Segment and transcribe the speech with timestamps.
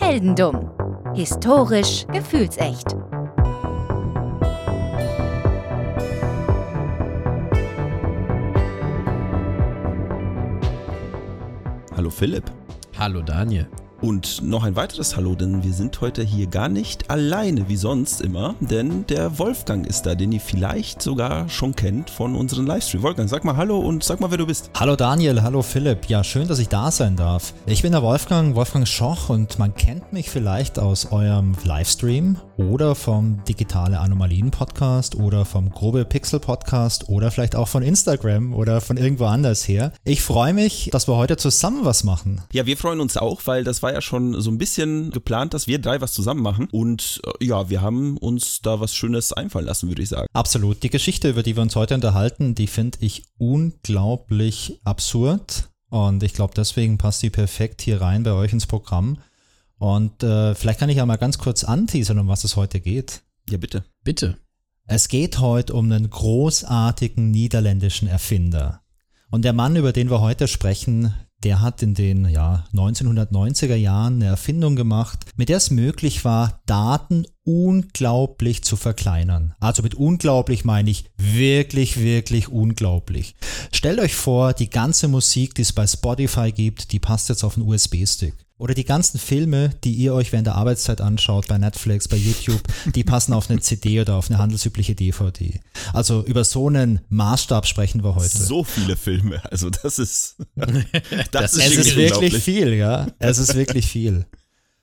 [0.00, 0.70] Heldendumm.
[1.14, 2.94] Historisch gefühlsecht.
[11.96, 12.44] Hallo Philipp.
[12.96, 13.66] Hallo Daniel.
[14.00, 18.20] Und noch ein weiteres Hallo, denn wir sind heute hier gar nicht alleine wie sonst
[18.20, 23.02] immer, denn der Wolfgang ist da, den ihr vielleicht sogar schon kennt von unseren Livestream.
[23.02, 24.70] Wolfgang, sag mal Hallo und sag mal, wer du bist.
[24.78, 26.06] Hallo Daniel, hallo Philipp.
[26.06, 27.54] Ja, schön, dass ich da sein darf.
[27.66, 32.94] Ich bin der Wolfgang, Wolfgang Schoch und man kennt mich vielleicht aus eurem Livestream oder
[32.94, 38.80] vom Digitale Anomalien Podcast oder vom Grobe Pixel Podcast oder vielleicht auch von Instagram oder
[38.80, 39.92] von irgendwo anders her.
[40.04, 42.42] Ich freue mich, dass wir heute zusammen was machen.
[42.52, 45.68] Ja, wir freuen uns auch, weil das war ja schon so ein bisschen geplant, dass
[45.68, 46.68] wir drei was zusammen machen.
[46.72, 50.26] Und äh, ja, wir haben uns da was Schönes einfallen lassen, würde ich sagen.
[50.32, 50.82] Absolut.
[50.82, 55.68] Die Geschichte, über die wir uns heute unterhalten, die finde ich unglaublich absurd.
[55.90, 59.18] Und ich glaube, deswegen passt die perfekt hier rein bei euch ins Programm.
[59.78, 63.22] Und äh, vielleicht kann ich ja mal ganz kurz anteasern, um was es heute geht.
[63.48, 63.84] Ja, bitte.
[64.04, 64.36] Bitte.
[64.86, 68.82] Es geht heute um einen großartigen niederländischen Erfinder.
[69.30, 74.14] Und der Mann, über den wir heute sprechen, der hat in den ja, 1990er Jahren
[74.14, 79.54] eine Erfindung gemacht, mit der es möglich war, Daten unglaublich zu verkleinern.
[79.60, 83.36] Also mit unglaublich meine ich wirklich, wirklich unglaublich.
[83.72, 87.56] Stellt euch vor, die ganze Musik, die es bei Spotify gibt, die passt jetzt auf
[87.56, 88.34] einen USB-Stick.
[88.58, 92.60] Oder die ganzen Filme, die ihr euch während der Arbeitszeit anschaut, bei Netflix, bei YouTube,
[92.92, 95.60] die passen auf eine CD oder auf eine handelsübliche DVD.
[95.92, 98.36] Also über so einen Maßstab sprechen wir heute.
[98.36, 100.72] So viele Filme, also das ist, das,
[101.30, 103.06] das ist, es ist wirklich viel, ja.
[103.20, 104.26] Es ist wirklich viel.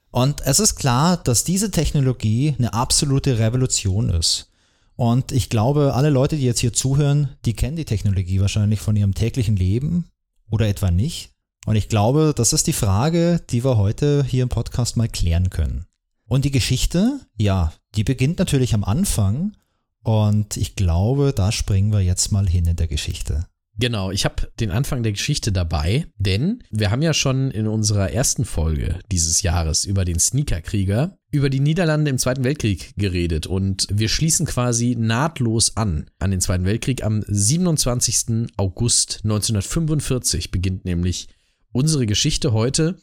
[0.09, 4.50] Und es ist klar, dass diese Technologie eine absolute Revolution ist.
[4.96, 8.96] Und ich glaube, alle Leute, die jetzt hier zuhören, die kennen die Technologie wahrscheinlich von
[8.96, 10.06] ihrem täglichen Leben
[10.50, 11.34] oder etwa nicht.
[11.66, 15.50] Und ich glaube, das ist die Frage, die wir heute hier im Podcast mal klären
[15.50, 15.86] können.
[16.28, 19.58] Und die Geschichte, ja, die beginnt natürlich am Anfang.
[20.04, 23.48] Und ich glaube, da springen wir jetzt mal hin in der Geschichte.
[23.78, 28.09] Genau, ich habe den Anfang der Geschichte dabei, denn wir haben ja schon in unserer
[28.09, 33.88] ersten Folge dieses Jahres über den Sneakerkrieger, über die Niederlande im Zweiten Weltkrieg geredet und
[33.92, 37.04] wir schließen quasi nahtlos an an den Zweiten Weltkrieg.
[37.04, 38.48] Am 27.
[38.56, 41.28] August 1945 beginnt nämlich
[41.75, 42.97] unsere Geschichte heute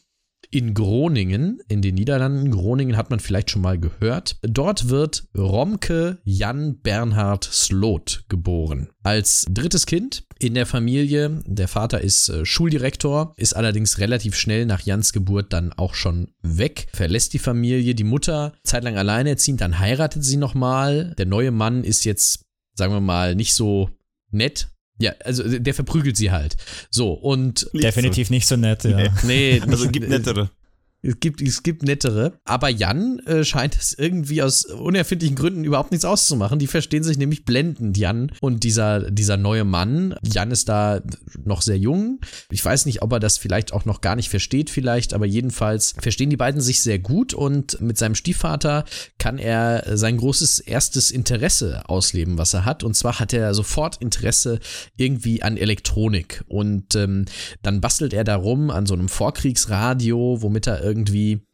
[0.49, 2.51] in Groningen, in den Niederlanden.
[2.51, 4.37] Groningen hat man vielleicht schon mal gehört.
[4.41, 8.89] Dort wird Romke Jan Bernhard Slot geboren.
[9.03, 11.41] Als drittes Kind in der Familie.
[11.45, 16.29] Der Vater ist äh, Schuldirektor, ist allerdings relativ schnell nach Jans Geburt dann auch schon
[16.41, 17.95] weg, verlässt die Familie.
[17.95, 21.13] Die Mutter zeitlang alleinerziehend, dann heiratet sie nochmal.
[21.17, 22.43] Der neue Mann ist jetzt,
[22.75, 23.89] sagen wir mal, nicht so
[24.31, 26.55] nett, ja, also der verprügelt sie halt.
[26.89, 27.69] So, und.
[27.73, 29.13] Definitiv nicht so nett, ja.
[29.23, 30.49] Nee, also gibt nettere.
[31.05, 32.39] Es gibt, es gibt nettere.
[32.45, 36.59] Aber Jan äh, scheint es irgendwie aus unerfindlichen Gründen überhaupt nichts auszumachen.
[36.59, 40.15] Die verstehen sich nämlich blendend, Jan und dieser, dieser neue Mann.
[40.23, 41.01] Jan ist da
[41.43, 42.21] noch sehr jung.
[42.49, 45.93] Ich weiß nicht, ob er das vielleicht auch noch gar nicht versteht, vielleicht, aber jedenfalls
[45.99, 48.85] verstehen die beiden sich sehr gut und mit seinem Stiefvater
[49.17, 52.81] kann er sein großes erstes Interesse ausleben, was er hat.
[52.81, 54.59] Und zwar hat er sofort Interesse
[54.95, 56.45] irgendwie an Elektronik.
[56.47, 57.25] Und ähm,
[57.61, 60.92] dann bastelt er darum an so einem Vorkriegsradio, womit er irgendwie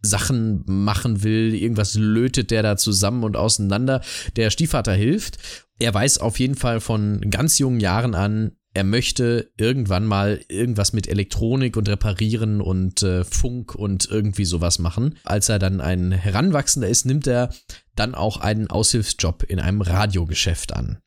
[0.01, 4.01] Sachen machen will, irgendwas lötet der da zusammen und auseinander.
[4.35, 5.37] Der Stiefvater hilft.
[5.79, 10.93] Er weiß auf jeden Fall von ganz jungen Jahren an, er möchte irgendwann mal irgendwas
[10.93, 15.15] mit Elektronik und Reparieren und äh, Funk und irgendwie sowas machen.
[15.23, 17.49] Als er dann ein Heranwachsender ist, nimmt er
[17.95, 20.99] dann auch einen Aushilfsjob in einem Radiogeschäft an.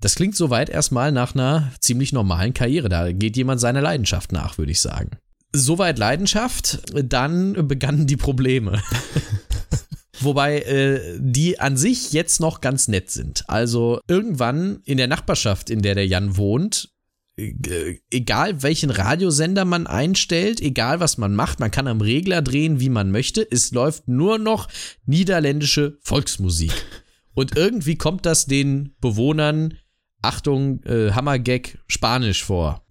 [0.00, 2.88] Das klingt soweit erstmal nach einer ziemlich normalen Karriere.
[2.88, 5.18] Da geht jemand seiner Leidenschaft nach, würde ich sagen.
[5.52, 8.82] Soweit Leidenschaft, dann begannen die Probleme.
[10.20, 13.48] Wobei äh, die an sich jetzt noch ganz nett sind.
[13.48, 16.90] Also irgendwann in der Nachbarschaft, in der der Jan wohnt,
[17.38, 22.80] äh, egal welchen Radiosender man einstellt, egal was man macht, man kann am Regler drehen,
[22.80, 24.68] wie man möchte, es läuft nur noch
[25.06, 26.72] niederländische Volksmusik.
[27.34, 29.74] Und irgendwie kommt das den Bewohnern,
[30.20, 32.84] Achtung, äh, Hammergag, Spanisch vor.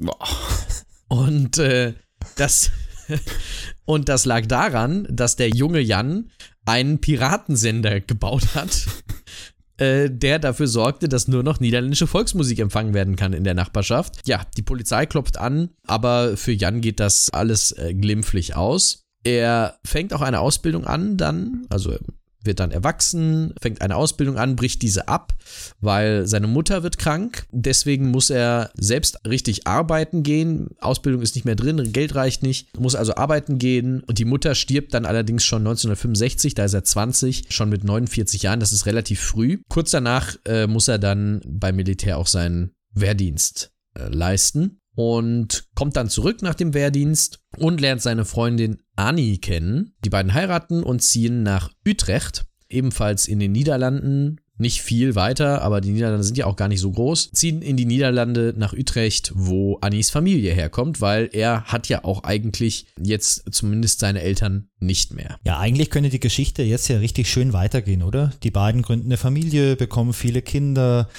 [1.10, 1.94] Und äh,
[2.38, 2.72] das,
[3.86, 6.30] und das lag daran, dass der junge Jan
[6.66, 8.88] einen Piratensender gebaut hat,
[9.78, 14.28] äh, der dafür sorgte, dass nur noch niederländische Volksmusik empfangen werden kann in der Nachbarschaft.
[14.28, 19.04] Ja, die Polizei klopft an, aber für Jan geht das alles äh, glimpflich aus.
[19.24, 21.98] Er fängt auch eine Ausbildung an, dann, also
[22.44, 25.34] wird dann erwachsen, fängt eine Ausbildung an, bricht diese ab,
[25.80, 27.46] weil seine Mutter wird krank.
[27.52, 30.70] Deswegen muss er selbst richtig arbeiten gehen.
[30.80, 34.02] Ausbildung ist nicht mehr drin, Geld reicht nicht, muss also arbeiten gehen.
[34.02, 38.44] Und die Mutter stirbt dann allerdings schon 1965, da ist er 20, schon mit 49
[38.44, 39.60] Jahren, das ist relativ früh.
[39.70, 45.96] Kurz danach äh, muss er dann beim Militär auch seinen Wehrdienst äh, leisten und kommt
[45.96, 49.94] dann zurück nach dem Wehrdienst und lernt seine Freundin Annie kennen.
[50.04, 55.82] Die beiden heiraten und ziehen nach Utrecht, ebenfalls in den Niederlanden, nicht viel weiter, aber
[55.82, 59.32] die Niederlande sind ja auch gar nicht so groß, ziehen in die Niederlande nach Utrecht,
[59.36, 65.14] wo Annis Familie herkommt, weil er hat ja auch eigentlich jetzt zumindest seine Eltern nicht
[65.14, 65.40] mehr.
[65.44, 68.32] Ja, eigentlich könnte die Geschichte jetzt ja richtig schön weitergehen, oder?
[68.44, 71.10] Die beiden gründen eine Familie, bekommen viele Kinder,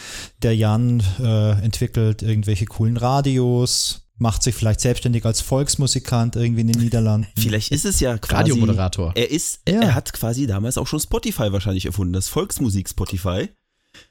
[0.42, 6.72] der Jan äh, entwickelt irgendwelche coolen Radios, macht sich vielleicht selbstständig als Volksmusikant irgendwie in
[6.72, 7.28] den Niederlanden.
[7.38, 8.34] Vielleicht ist es ja quasi.
[8.50, 9.12] Radiomoderator.
[9.14, 9.80] Er ist, Ja.
[9.80, 13.48] er hat quasi damals auch schon Spotify wahrscheinlich erfunden, das Volksmusik Spotify.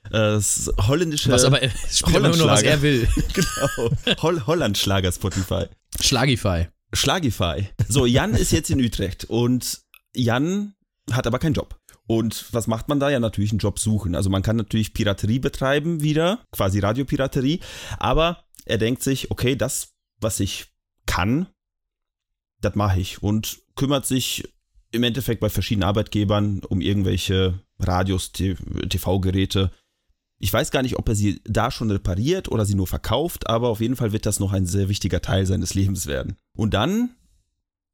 [0.09, 1.31] Das holländische.
[1.31, 1.71] Was aber, er
[2.07, 3.07] immer nur, was er will.
[3.33, 4.21] genau.
[4.21, 5.65] Holl Holland-Schlager Spotify.
[6.00, 6.68] Schlagify.
[6.94, 7.69] Schlagify.
[7.88, 9.81] So, Jan ist jetzt in Utrecht und
[10.15, 10.74] Jan
[11.12, 11.77] hat aber keinen Job.
[12.07, 13.10] Und was macht man da?
[13.10, 14.15] Ja, natürlich einen Job suchen.
[14.15, 17.60] Also man kann natürlich Piraterie betreiben wieder, quasi Radiopiraterie,
[17.98, 19.89] aber er denkt sich, okay, das,
[20.19, 20.68] was ich
[21.06, 21.48] kann,
[22.62, 24.52] das mache ich und kümmert sich
[24.92, 29.72] im Endeffekt bei verschiedenen Arbeitgebern um irgendwelche Radios, TV-Geräte.
[30.40, 33.69] Ich weiß gar nicht, ob er sie da schon repariert oder sie nur verkauft, aber
[33.69, 36.38] auf jeden Fall wird das noch ein sehr wichtiger Teil seines Lebens werden.
[36.56, 37.16] Und dann,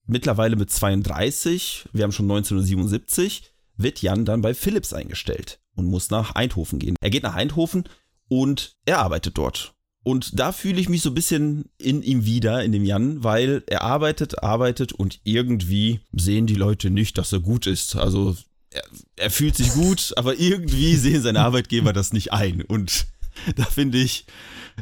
[0.06, 6.10] mittlerweile mit 32, wir haben schon 1977, wird Jan dann bei Philips eingestellt und muss
[6.10, 6.96] nach Eindhoven gehen.
[7.02, 7.86] Er geht nach Eindhoven
[8.28, 9.76] und er arbeitet dort.
[10.04, 13.64] Und da fühle ich mich so ein bisschen in ihm wieder, in dem Jan, weil
[13.68, 17.96] er arbeitet, arbeitet und irgendwie sehen die Leute nicht, dass er gut ist.
[17.96, 18.36] Also
[18.70, 18.84] er,
[19.16, 22.62] er fühlt sich gut, aber irgendwie sehen seine Arbeitgeber das nicht ein.
[22.62, 23.08] Und
[23.56, 24.26] da finde ich,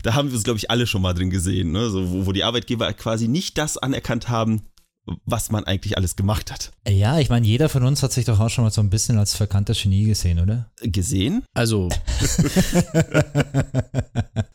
[0.01, 1.89] da haben wir es, glaube ich, alle schon mal drin gesehen, ne?
[1.89, 4.63] so, wo, wo die Arbeitgeber quasi nicht das anerkannt haben,
[5.25, 6.71] was man eigentlich alles gemacht hat.
[6.87, 9.17] Ja, ich meine, jeder von uns hat sich doch auch schon mal so ein bisschen
[9.17, 10.71] als verkannter Genie gesehen, oder?
[10.81, 11.43] Gesehen?
[11.53, 11.89] Also,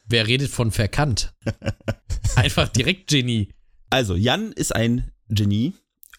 [0.09, 1.35] wer redet von verkannt?
[2.37, 3.51] Einfach direkt Genie.
[3.91, 5.75] Also, Jan ist ein Genie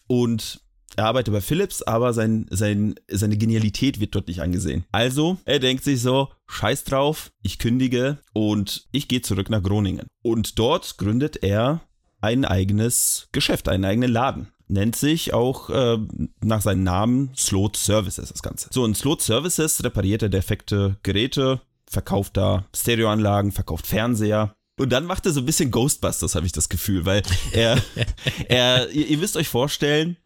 [0.06, 0.60] und
[0.96, 4.84] er arbeitet bei Philips, aber sein, sein, seine Genialität wird dort nicht angesehen.
[4.90, 10.08] Also, er denkt sich so, scheiß drauf, ich kündige und ich gehe zurück nach Groningen.
[10.22, 11.82] Und dort gründet er
[12.20, 14.48] ein eigenes Geschäft, einen eigenen Laden.
[14.66, 15.98] Nennt sich auch äh,
[16.42, 18.68] nach seinem Namen Slot Services das Ganze.
[18.70, 24.54] So, in Slot Services repariert er defekte Geräte, verkauft da Stereoanlagen, verkauft Fernseher.
[24.78, 27.22] Und dann macht er so ein bisschen Ghostbusters, habe ich das Gefühl, weil
[27.52, 27.82] er,
[28.48, 30.18] er ihr, ihr müsst euch vorstellen,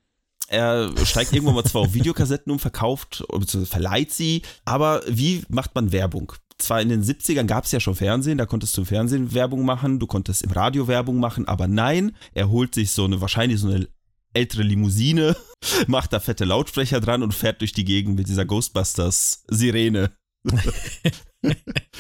[0.49, 3.25] er steigt irgendwann mal zwar auf Videokassetten um, verkauft,
[3.65, 6.33] verleiht sie, aber wie macht man Werbung?
[6.58, 9.99] Zwar in den 70ern gab es ja schon Fernsehen, da konntest du Fernsehen Werbung machen,
[9.99, 13.69] du konntest im Radio Werbung machen, aber nein, er holt sich so eine, wahrscheinlich so
[13.69, 13.88] eine
[14.34, 15.37] ältere Limousine,
[15.87, 20.12] macht da fette Lautsprecher dran und fährt durch die Gegend mit dieser Ghostbusters-Sirene.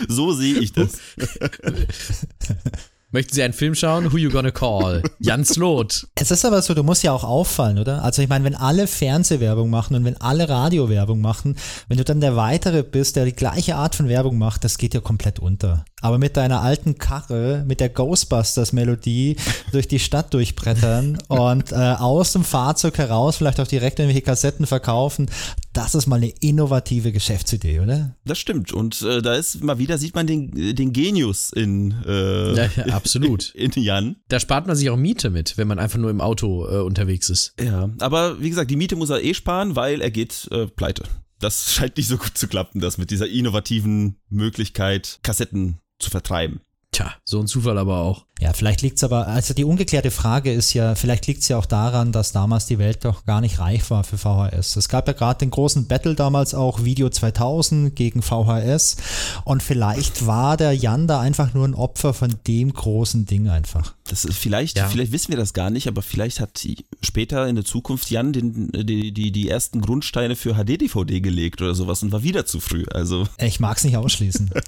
[0.08, 0.98] so sehe ich das.
[3.14, 4.10] Möchten Sie einen Film schauen?
[4.10, 5.02] Who You Gonna Call?
[5.18, 6.06] Jan Slot.
[6.14, 8.02] Es ist aber so, du musst ja auch auffallen, oder?
[8.02, 11.56] Also ich meine, wenn alle Fernsehwerbung machen und wenn alle Radiowerbung machen,
[11.88, 14.94] wenn du dann der Weitere bist, der die gleiche Art von Werbung macht, das geht
[14.94, 15.84] ja komplett unter.
[16.00, 19.36] Aber mit deiner alten Karre, mit der Ghostbusters-Melodie
[19.72, 24.66] durch die Stadt durchbrettern und äh, aus dem Fahrzeug heraus vielleicht auch direkt irgendwelche Kassetten
[24.66, 25.30] verkaufen,
[25.74, 28.16] das ist mal eine innovative Geschäftsidee, oder?
[28.24, 28.72] Das stimmt.
[28.72, 33.01] Und äh, da ist mal wieder, sieht man den, den Genius in, äh, Ja, ja,
[33.02, 33.50] absolut.
[33.54, 34.16] in Jan.
[34.28, 37.30] Da spart man sich auch Miete mit, wenn man einfach nur im Auto äh, unterwegs
[37.30, 37.54] ist.
[37.60, 41.04] Ja, aber wie gesagt, die Miete muss er eh sparen, weil er geht äh, pleite.
[41.38, 46.60] Das scheint nicht so gut zu klappen, das mit dieser innovativen Möglichkeit, Kassetten zu vertreiben.
[46.94, 48.26] Tja, so ein Zufall aber auch.
[48.38, 52.12] Ja, vielleicht liegt's aber, also die ungeklärte Frage ist ja, vielleicht liegt's ja auch daran,
[52.12, 54.76] dass damals die Welt doch gar nicht reif war für VHS.
[54.76, 58.98] Es gab ja gerade den großen Battle damals auch Video 2000 gegen VHS
[59.46, 63.94] und vielleicht war der Jan da einfach nur ein Opfer von dem großen Ding einfach.
[64.08, 64.86] Das ist vielleicht, Ja.
[64.88, 66.66] vielleicht wissen wir das gar nicht, aber vielleicht hat
[67.00, 71.74] später in der Zukunft Jan den, die, die, die ersten Grundsteine für HD-DVD gelegt oder
[71.74, 72.84] sowas und war wieder zu früh.
[72.92, 74.50] Also, Ich mag's nicht ausschließen.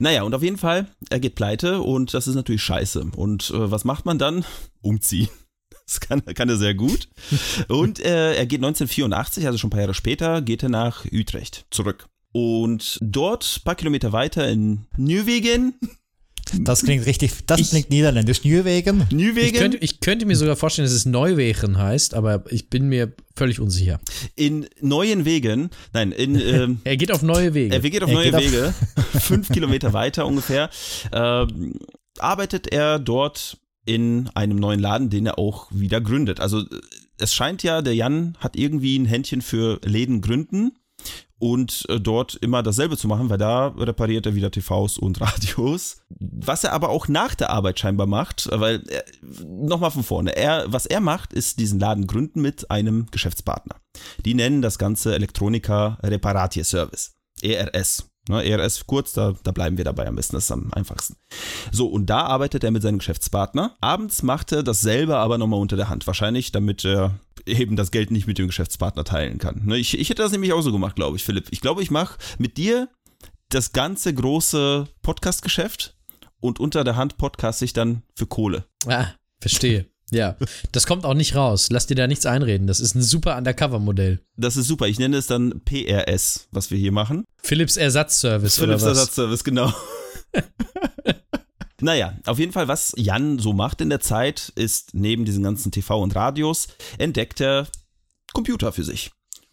[0.00, 3.10] naja, und auf jeden Fall, er geht pleite und das ist natürlich scheiße.
[3.14, 4.44] Und äh, was macht man dann?
[4.80, 5.28] Umziehen.
[5.86, 7.08] Das kann, kann er sehr gut.
[7.66, 11.66] Und äh, er geht 1984, also schon ein paar Jahre später, geht er nach Utrecht
[11.72, 12.06] zurück.
[12.30, 15.74] Und dort, ein paar Kilometer weiter in Nieuwegen,
[16.58, 18.42] Das klingt richtig, das Ich- klingt niederländisch.
[18.44, 19.02] Nieuwegen?
[19.08, 22.88] Ich Nieuwegen, könnte, ich könnte mir sogar vorstellen, dass es Neuwegen heißt, aber ich bin
[22.88, 24.00] mir Völlig unsicher.
[24.36, 26.34] In neuen Wegen, nein, in.
[26.38, 27.72] Ähm, er geht auf neue Wege.
[27.74, 28.74] Er geht auf Er neue geht auf- Wege,
[29.18, 30.68] fünf Kilometer weiter ungefähr.
[31.12, 31.74] Ähm,
[32.18, 36.38] arbeitet er dort in einem neuen Laden, den er auch wieder gründet.
[36.40, 36.64] Also äh,
[37.18, 40.72] es scheint ja, der Jan hat irgendwie ein Händchen für Läden gründen
[41.40, 46.02] und äh, dort immer dasselbe zu machen, weil da repariert er wieder TVs und Radios.
[46.08, 48.84] Was er aber auch nach der Arbeit scheinbar macht, weil
[49.44, 53.76] nochmal von vorne, er, was er macht, ist diesen Laden gründen mit einem Geschäftspartner.
[54.24, 57.14] Die nennen das Ganze Elektronika Reparatie Service.
[57.42, 58.06] ERS.
[58.28, 61.16] Ne, ERS kurz, da, da bleiben wir dabei am besten, das ist am einfachsten.
[61.72, 63.76] So, und da arbeitet er mit seinem Geschäftspartner.
[63.80, 66.06] Abends macht er dasselbe aber nochmal unter der Hand.
[66.06, 69.62] Wahrscheinlich, damit er eben das Geld nicht mit dem Geschäftspartner teilen kann.
[69.64, 71.48] Ne, ich, ich hätte das nämlich auch so gemacht, glaube ich, Philipp.
[71.50, 72.88] Ich glaube, ich mache mit dir
[73.48, 75.96] das ganze große Podcast-Geschäft
[76.40, 78.64] und unter der Hand podcast ich dann für Kohle.
[78.86, 79.08] Ah,
[79.40, 79.86] verstehe.
[80.12, 80.36] Ja,
[80.72, 81.68] das kommt auch nicht raus.
[81.70, 82.66] Lass dir da nichts einreden.
[82.66, 84.20] Das ist ein super Undercover-Modell.
[84.36, 84.88] Das ist super.
[84.88, 87.24] Ich nenne es dann PRS, was wir hier machen.
[87.42, 88.98] Philips Ersatzservice Philips oder was?
[88.98, 89.72] Ersatzservice, genau.
[91.80, 95.72] naja, auf jeden Fall, was Jan so macht in der Zeit, ist neben diesen ganzen
[95.72, 96.68] TV und Radios,
[96.98, 97.66] entdeckt er
[98.32, 99.10] Computer für sich.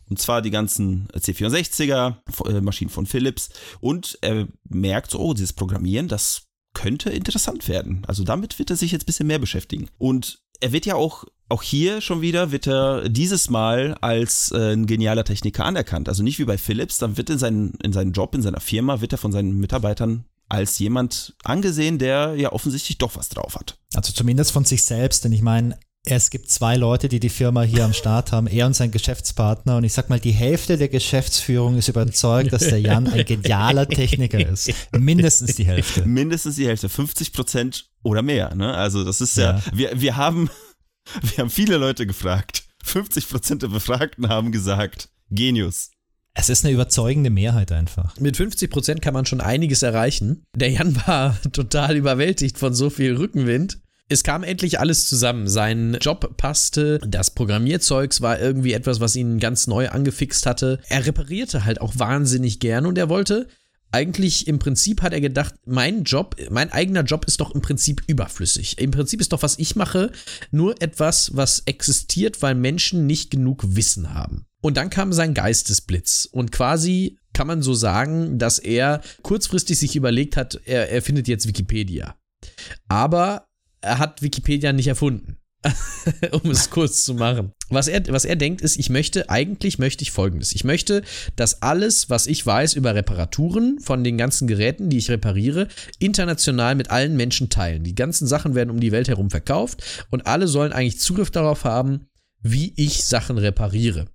[0.10, 2.18] Und zwar die ganzen C64er,
[2.48, 3.50] äh, Maschinen von Philips.
[3.82, 6.44] Und er merkt so, oh, dieses Programmieren, das
[6.74, 8.04] könnte interessant werden.
[8.08, 9.90] Also damit wird er sich jetzt ein bisschen mehr beschäftigen.
[9.98, 14.74] Und er wird ja auch, auch hier schon wieder, wird er dieses Mal als äh,
[14.74, 16.08] ein genialer Techniker anerkannt.
[16.08, 19.02] Also nicht wie bei Philips, dann wird in seinen, in seinen Job, in seiner Firma,
[19.02, 23.78] wird er von seinen Mitarbeitern als jemand angesehen, der ja offensichtlich doch was drauf hat.
[23.94, 25.78] Also zumindest von sich selbst, denn ich meine,
[26.10, 29.76] es gibt zwei Leute, die die Firma hier am Start haben, er und sein Geschäftspartner.
[29.76, 33.88] Und ich sag mal, die Hälfte der Geschäftsführung ist überzeugt, dass der Jan ein genialer
[33.90, 34.72] Techniker ist.
[34.98, 36.06] Mindestens die Hälfte.
[36.06, 38.56] Mindestens die Hälfte, 50 Prozent oder mehr.
[38.56, 38.74] Ne?
[38.74, 39.64] Also das ist ja, Ja.
[39.74, 40.50] wir, wir haben,
[41.22, 42.64] wir haben viele Leute gefragt.
[42.86, 45.92] 50 Prozent der Befragten haben gesagt, Genius.
[46.40, 48.16] Es ist eine überzeugende Mehrheit einfach.
[48.20, 50.44] Mit 50 Prozent kann man schon einiges erreichen.
[50.56, 53.80] Der Jan war total überwältigt von so viel Rückenwind.
[54.08, 55.48] Es kam endlich alles zusammen.
[55.48, 60.80] Sein Job passte, das Programmierzeugs war irgendwie etwas, was ihn ganz neu angefixt hatte.
[60.90, 63.48] Er reparierte halt auch wahnsinnig gern und er wollte
[63.92, 68.04] eigentlich im Prinzip hat er gedacht, mein Job, mein eigener Job ist doch im Prinzip
[68.06, 68.80] überflüssig.
[68.80, 70.12] Im Prinzip ist doch, was ich mache,
[70.52, 74.46] nur etwas, was existiert, weil Menschen nicht genug Wissen haben.
[74.68, 79.96] Und dann kam sein Geistesblitz und quasi kann man so sagen, dass er kurzfristig sich
[79.96, 82.18] überlegt hat, er, er findet jetzt Wikipedia.
[82.90, 83.46] Aber
[83.80, 85.38] er hat Wikipedia nicht erfunden.
[86.44, 87.54] um es kurz zu machen.
[87.70, 90.52] Was er, was er denkt, ist, ich möchte, eigentlich möchte ich folgendes.
[90.52, 91.02] Ich möchte,
[91.38, 95.70] dass alles, was ich weiß über Reparaturen von den ganzen Geräten, die ich repariere,
[96.00, 97.86] international mit allen Menschen teilen.
[97.86, 101.64] Die ganzen Sachen werden um die Welt herum verkauft und alle sollen eigentlich Zugriff darauf
[101.64, 102.08] haben,
[102.42, 104.08] wie ich Sachen repariere.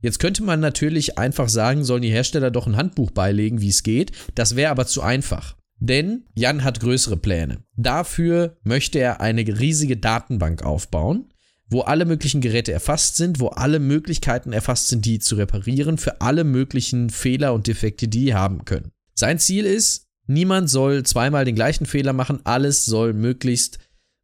[0.00, 3.82] Jetzt könnte man natürlich einfach sagen, sollen die Hersteller doch ein Handbuch beilegen, wie es
[3.82, 4.12] geht.
[4.34, 5.56] Das wäre aber zu einfach.
[5.78, 7.58] Denn Jan hat größere Pläne.
[7.76, 11.32] Dafür möchte er eine riesige Datenbank aufbauen,
[11.68, 16.20] wo alle möglichen Geräte erfasst sind, wo alle Möglichkeiten erfasst sind, die zu reparieren, für
[16.20, 18.92] alle möglichen Fehler und Defekte, die haben können.
[19.14, 23.78] Sein Ziel ist, niemand soll zweimal den gleichen Fehler machen, alles soll möglichst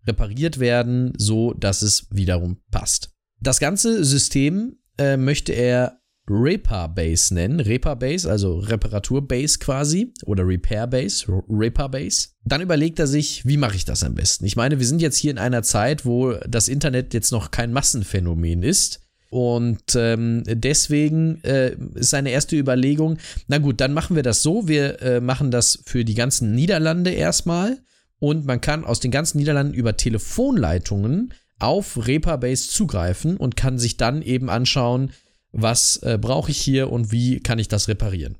[0.06, 3.10] repariert werden, so dass es wiederum passt.
[3.40, 7.60] Das ganze System äh, möchte er Repar-Base nennen.
[7.60, 10.12] Repar-Base, also Reparatur-Base quasi.
[10.24, 12.28] Oder Repair-Base, Repar-Base.
[12.44, 14.44] Dann überlegt er sich, wie mache ich das am besten?
[14.44, 17.72] Ich meine, wir sind jetzt hier in einer Zeit, wo das Internet jetzt noch kein
[17.72, 19.00] Massenphänomen ist.
[19.30, 23.16] Und ähm, deswegen äh, ist seine erste Überlegung,
[23.48, 27.10] na gut, dann machen wir das so, wir äh, machen das für die ganzen Niederlande
[27.12, 27.78] erstmal
[28.18, 31.32] und man kann aus den ganzen Niederlanden über Telefonleitungen
[31.62, 35.12] auf Repar-Base zugreifen und kann sich dann eben anschauen,
[35.52, 38.38] was äh, brauche ich hier und wie kann ich das reparieren.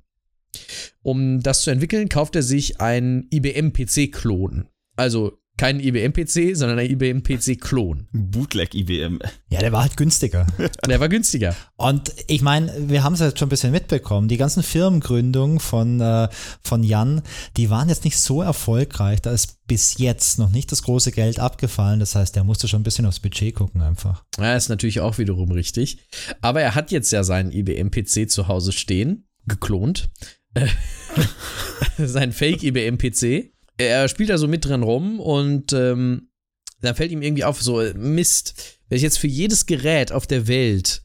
[1.03, 4.69] Um das zu entwickeln, kauft er sich einen IBM-PC-Klon.
[4.97, 8.09] Also kein IBM-PC, sondern ein IBM-PC-Klon.
[8.11, 9.21] Bootleg IBM.
[9.49, 10.45] Ja, der war halt günstiger.
[10.89, 11.55] Der war günstiger.
[11.77, 14.27] Und ich meine, wir haben es jetzt schon ein bisschen mitbekommen.
[14.27, 16.27] Die ganzen Firmengründungen von, äh,
[16.65, 17.23] von Jan,
[17.57, 19.23] die waren jetzt nicht so erfolgreich.
[19.23, 22.01] Da ist bis jetzt noch nicht das große Geld abgefallen.
[22.01, 24.25] Das heißt, der musste schon ein bisschen aufs Budget gucken einfach.
[24.41, 25.99] Ja, ist natürlich auch wiederum richtig.
[26.41, 30.11] Aber er hat jetzt ja seinen IBM-PC zu Hause stehen, geklont.
[31.99, 33.53] Sein Fake-IBM-PC.
[33.87, 36.29] Er spielt da so mit drin rum und ähm,
[36.81, 40.49] dann fällt ihm irgendwie auf, so Mist, wenn ich jetzt für jedes Gerät auf der
[40.49, 41.03] Welt,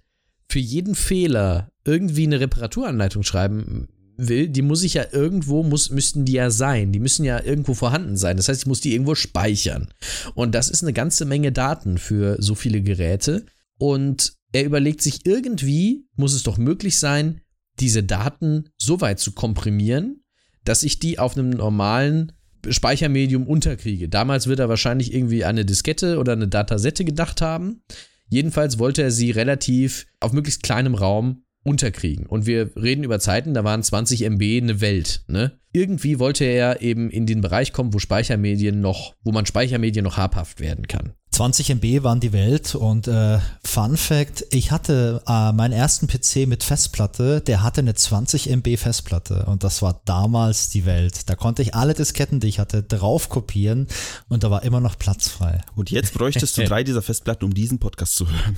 [0.50, 6.26] für jeden Fehler irgendwie eine Reparaturanleitung schreiben will, die muss ich ja irgendwo, muss, müssten
[6.26, 6.92] die ja sein.
[6.92, 8.38] Die müssen ja irgendwo vorhanden sein.
[8.38, 9.90] Das heißt, ich muss die irgendwo speichern.
[10.34, 13.46] Und das ist eine ganze Menge Daten für so viele Geräte.
[13.78, 17.42] Und er überlegt sich irgendwie, muss es doch möglich sein,
[17.80, 20.24] diese Daten so weit zu komprimieren,
[20.64, 22.32] dass ich die auf einem normalen
[22.70, 24.10] Speichermedium unterkriege.
[24.10, 27.82] Damals wird er wahrscheinlich irgendwie eine Diskette oder eine Datasette gedacht haben.
[28.30, 32.26] Jedenfalls wollte er sie relativ auf möglichst kleinem Raum unterkriegen.
[32.26, 35.22] Und wir reden über Zeiten, da waren 20 MB eine Welt.
[35.28, 35.52] Ne?
[35.74, 40.18] Irgendwie wollte er eben in den Bereich kommen, wo Speichermedien noch, wo man Speichermedien noch
[40.18, 41.14] habhaft werden kann.
[41.32, 46.48] 20 MB waren die Welt und äh, Fun Fact, ich hatte äh, meinen ersten PC
[46.48, 51.30] mit Festplatte, der hatte eine 20 MB Festplatte und das war damals die Welt.
[51.30, 53.88] Da konnte ich alle Disketten, die ich hatte, drauf kopieren
[54.30, 55.62] und da war immer noch Platz frei.
[55.76, 58.58] Und jetzt bräuchtest du drei dieser Festplatten, um diesen Podcast zu hören.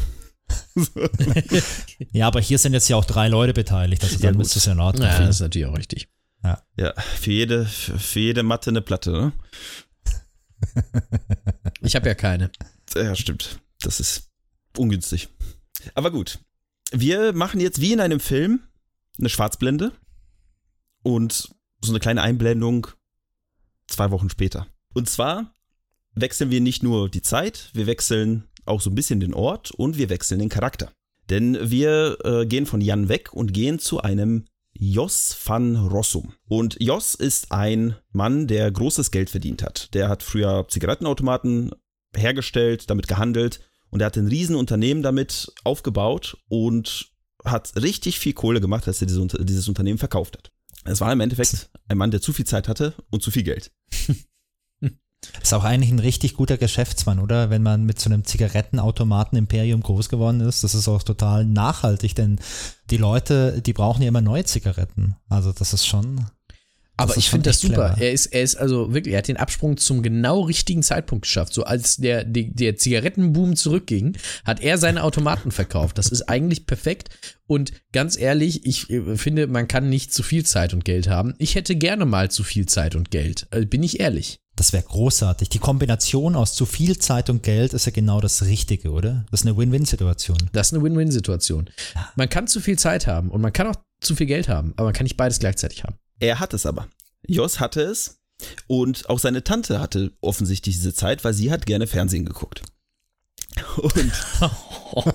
[2.11, 4.39] ja, aber hier sind jetzt ja auch drei Leute beteiligt, also dann gut.
[4.39, 6.09] müsste es ja in Ordnung Ja, das ist natürlich auch richtig.
[6.77, 9.33] Ja, für jede, für jede Matte eine Platte, ne?
[11.81, 12.51] Ich habe ja keine.
[12.93, 13.59] Ja, stimmt.
[13.81, 14.29] Das ist
[14.77, 15.29] ungünstig.
[15.93, 16.39] Aber gut.
[16.91, 18.61] Wir machen jetzt wie in einem Film
[19.17, 19.91] eine Schwarzblende
[21.03, 21.49] und
[21.81, 22.87] so eine kleine Einblendung
[23.87, 24.67] zwei Wochen später.
[24.93, 25.53] Und zwar
[26.13, 29.97] wechseln wir nicht nur die Zeit, wir wechseln auch so ein bisschen den Ort und
[29.97, 30.91] wir wechseln den Charakter.
[31.29, 36.33] Denn wir äh, gehen von Jan weg und gehen zu einem Jos van Rossum.
[36.47, 39.93] Und Jos ist ein Mann, der großes Geld verdient hat.
[39.93, 41.71] Der hat früher Zigarettenautomaten
[42.15, 47.11] hergestellt, damit gehandelt und er hat ein Riesenunternehmen damit aufgebaut und
[47.45, 50.51] hat richtig viel Kohle gemacht, als er diese, dieses Unternehmen verkauft hat.
[50.85, 53.71] Es war im Endeffekt ein Mann, der zu viel Zeit hatte und zu viel Geld.
[55.41, 57.49] Ist auch eigentlich ein richtig guter Geschäftsmann, oder?
[57.49, 62.39] Wenn man mit so einem Zigarettenautomaten-Imperium groß geworden ist, das ist auch total nachhaltig, denn
[62.89, 65.15] die Leute, die brauchen ja immer neue Zigaretten.
[65.27, 66.25] Also das ist schon.
[66.99, 67.93] Aber ich finde das super.
[67.93, 67.95] clever.
[67.99, 71.53] Er ist, er ist also wirklich, er hat den Absprung zum genau richtigen Zeitpunkt geschafft.
[71.53, 75.97] So als der, die, der Zigarettenboom zurückging, hat er seine Automaten verkauft.
[75.97, 77.09] Das ist eigentlich perfekt.
[77.47, 81.33] Und ganz ehrlich, ich äh, finde, man kann nicht zu viel Zeit und Geld haben.
[81.37, 83.47] Ich hätte gerne mal zu viel Zeit und Geld.
[83.51, 84.39] Also bin ich ehrlich.
[84.59, 85.47] Das wäre großartig.
[85.47, 89.25] Die Kombination aus zu viel Zeit und Geld ist ja genau das Richtige, oder?
[89.31, 90.37] Das ist eine Win-Win-Situation.
[90.51, 91.69] Das ist eine Win-Win-Situation.
[92.17, 94.85] Man kann zu viel Zeit haben und man kann auch zu viel Geld haben, aber
[94.85, 95.95] man kann nicht beides gleichzeitig haben.
[96.19, 96.87] Er hat es aber.
[97.27, 98.19] Jos hatte es
[98.67, 102.61] und auch seine Tante hatte offensichtlich diese Zeit, weil sie hat gerne Fernsehen geguckt.
[103.77, 103.93] Und,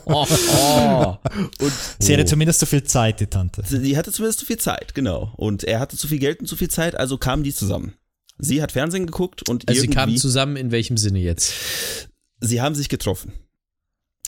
[0.07, 3.63] und Sie hatte zumindest so viel Zeit, die Tante.
[3.67, 5.33] sie hatte zumindest zu viel Zeit, genau.
[5.37, 7.95] Und er hatte zu viel Geld und zu viel Zeit, also kamen die zusammen.
[8.39, 11.53] Sie hat Fernsehen geguckt und Also sie kamen zusammen in welchem Sinne jetzt?
[12.41, 13.33] sie haben sich getroffen.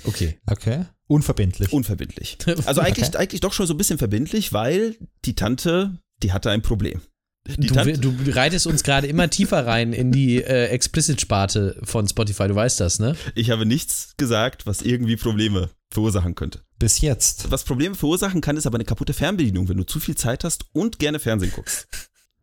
[0.04, 0.38] Okay.
[0.46, 0.84] Okay.
[1.08, 1.72] Unverbindlich.
[1.72, 2.38] Unverbindlich.
[2.64, 6.62] Also eigentlich, eigentlich doch schon so ein bisschen verbindlich, weil die Tante, die hatte ein
[6.62, 7.00] Problem.
[7.48, 12.48] Die Du, du reitest uns gerade immer tiefer rein in die äh, Explicit-Sparte von Spotify,
[12.48, 13.16] du weißt das, ne?
[13.34, 16.62] ich habe nichts gesagt, was irgendwie Probleme verursachen könnte.
[16.78, 17.50] Bis jetzt.
[17.50, 20.66] Was Probleme verursachen kann, ist aber eine kaputte Fernbedienung, wenn du zu viel Zeit hast
[20.72, 21.86] und gerne Fernsehen guckst.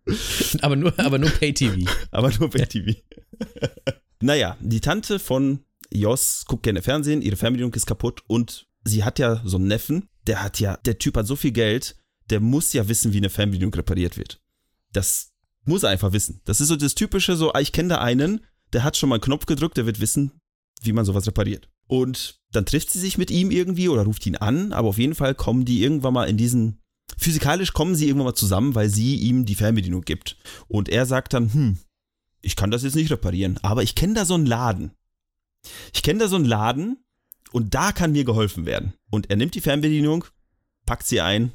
[0.61, 1.89] Aber nur, aber nur Pay-TV.
[2.11, 2.99] Aber nur bei TV.
[4.21, 9.17] naja, die Tante von Jos guckt gerne Fernsehen, ihre Fernbedienung ist kaputt und sie hat
[9.17, 11.95] ja so einen Neffen, der hat ja, der Typ hat so viel Geld,
[12.33, 14.41] der muss ja wissen, wie eine Fernbedienung repariert wird.
[14.91, 15.33] Das
[15.65, 16.41] muss er einfach wissen.
[16.45, 18.41] Das ist so das typische, so, ah, ich kenne da einen,
[18.73, 20.31] der hat schon mal einen Knopf gedrückt, der wird wissen,
[20.81, 21.69] wie man sowas repariert.
[21.85, 25.13] Und dann trifft sie sich mit ihm irgendwie oder ruft ihn an, aber auf jeden
[25.13, 26.81] Fall kommen die irgendwann mal in diesen,
[27.19, 30.35] physikalisch kommen sie irgendwann mal zusammen, weil sie ihm die Fernbedienung gibt.
[30.67, 31.77] Und er sagt dann, hm,
[32.41, 34.89] ich kann das jetzt nicht reparieren, aber ich kenne da so einen Laden.
[35.93, 36.97] Ich kenne da so einen Laden
[37.51, 38.95] und da kann mir geholfen werden.
[39.11, 40.25] Und er nimmt die Fernbedienung,
[40.87, 41.53] packt sie ein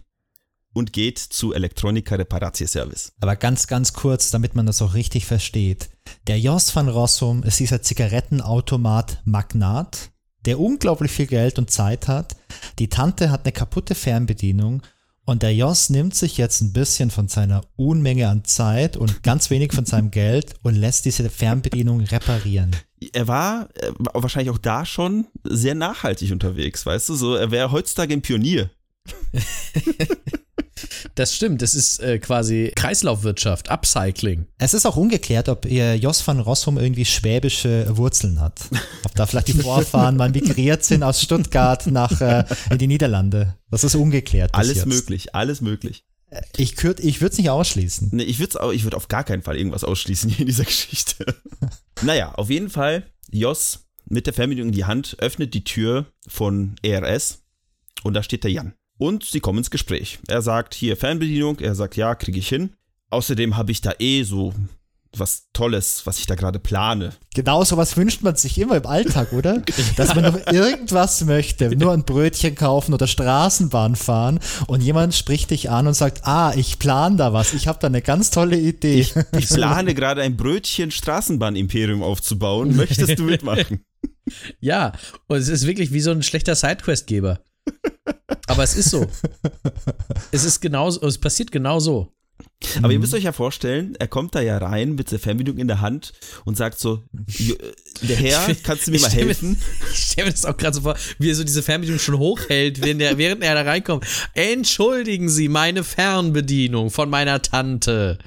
[0.78, 3.12] und geht zu Electronica Reparatio Service.
[3.20, 5.90] Aber ganz, ganz kurz, damit man das auch richtig versteht.
[6.26, 10.12] Der Jos van Rossum ist dieser Zigarettenautomat-Magnat,
[10.46, 12.36] der unglaublich viel Geld und Zeit hat.
[12.78, 14.80] Die Tante hat eine kaputte Fernbedienung
[15.28, 19.50] und der Jos nimmt sich jetzt ein bisschen von seiner Unmenge an Zeit und ganz
[19.50, 22.74] wenig von seinem Geld und lässt diese Fernbedienung reparieren.
[23.12, 27.14] Er war, er war wahrscheinlich auch da schon sehr nachhaltig unterwegs, weißt du?
[27.14, 28.70] So, er wäre heutzutage ein Pionier.
[31.14, 34.46] Das stimmt, das ist äh, quasi Kreislaufwirtschaft, Upcycling.
[34.58, 38.60] Es ist auch ungeklärt, ob ihr Jos van Rossum irgendwie schwäbische Wurzeln hat.
[39.04, 43.56] Ob da vielleicht die Vorfahren mal migriert sind aus Stuttgart nach äh, in die Niederlande.
[43.70, 44.54] Das ist ungeklärt.
[44.54, 44.86] Alles jetzt.
[44.86, 46.04] möglich, alles möglich.
[46.56, 48.10] Ich, kür- ich würde es nicht ausschließen.
[48.12, 51.24] Nee, ich würde ich würd auf gar keinen Fall irgendwas ausschließen hier in dieser Geschichte.
[52.02, 56.76] naja, auf jeden Fall, Jos mit der Fernbedienung in die Hand öffnet die Tür von
[56.82, 57.42] ERS
[58.02, 58.74] und da steht der Jan.
[58.98, 60.18] Und sie kommen ins Gespräch.
[60.28, 62.74] Er sagt, hier Fernbedienung, er sagt, ja, kriege ich hin.
[63.10, 64.52] Außerdem habe ich da eh so
[65.16, 67.12] was Tolles, was ich da gerade plane.
[67.34, 69.62] Genau sowas wünscht man sich immer im Alltag, oder?
[69.96, 75.50] Dass man noch irgendwas möchte, nur ein Brötchen kaufen oder Straßenbahn fahren und jemand spricht
[75.50, 78.58] dich an und sagt, ah, ich plane da was, ich habe da eine ganz tolle
[78.58, 79.00] Idee.
[79.00, 82.76] Ich, ich plane gerade ein Brötchen Straßenbahn-Imperium aufzubauen.
[82.76, 83.84] Möchtest du mitmachen?
[84.60, 84.92] Ja,
[85.26, 87.40] und es ist wirklich wie so ein schlechter Sidequest-Geber.
[88.46, 89.06] Aber es ist so.
[90.32, 92.12] es ist genau, es passiert genau so.
[92.82, 95.68] Aber ihr müsst euch ja vorstellen, er kommt da ja rein mit der Fernbedienung in
[95.68, 96.12] der Hand
[96.44, 99.58] und sagt so, "Jo- äh, der Herr, kannst du mir mal helfen?
[99.92, 102.82] Ich stelle mir das auch gerade so vor, wie er so diese Fernbedienung schon hochhält,
[102.82, 104.04] während er, während er da reinkommt.
[104.34, 108.18] Entschuldigen Sie, meine Fernbedienung von meiner Tante.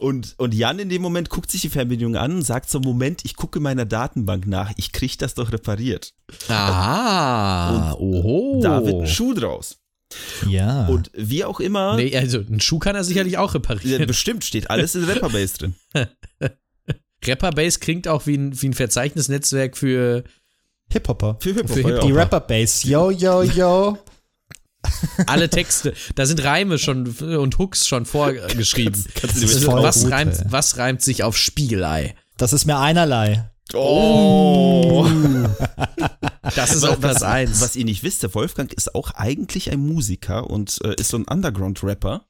[0.00, 3.24] Und, und Jan in dem Moment guckt sich die Fernbedienung an und sagt so, Moment,
[3.24, 6.12] ich gucke meiner Datenbank nach, ich krieg das doch repariert.
[6.48, 8.60] Ah, oho.
[8.62, 9.78] Da wird ein Schuh draus.
[10.48, 10.86] Ja.
[10.86, 14.06] Und wie auch immer, Nee, also einen Schuh kann er sicherlich auch ja, reparieren.
[14.06, 15.74] bestimmt steht alles in Rapperbase drin.
[17.24, 20.24] Rapperbase klingt auch wie ein, wie ein Verzeichnisnetzwerk für,
[20.92, 21.36] Hip-Hopper.
[21.40, 22.00] Für Hip-Hop, Für ja.
[22.00, 22.84] Die Rapper-Bass.
[22.84, 23.98] Yo, yo, yo.
[25.26, 25.94] alle Texte.
[26.14, 29.04] Da sind Reime schon und Hooks schon vorgeschrieben.
[29.14, 32.14] Kannst voll was, gut, reimt, was reimt sich auf Spiegelei?
[32.36, 33.50] Das ist mir einerlei.
[33.74, 35.06] Oh!
[36.54, 37.60] Das ist auf Platz 1.
[37.60, 41.16] Was ihr nicht wisst, der Wolfgang ist auch eigentlich ein Musiker und äh, ist so
[41.16, 42.24] ein Underground-Rapper.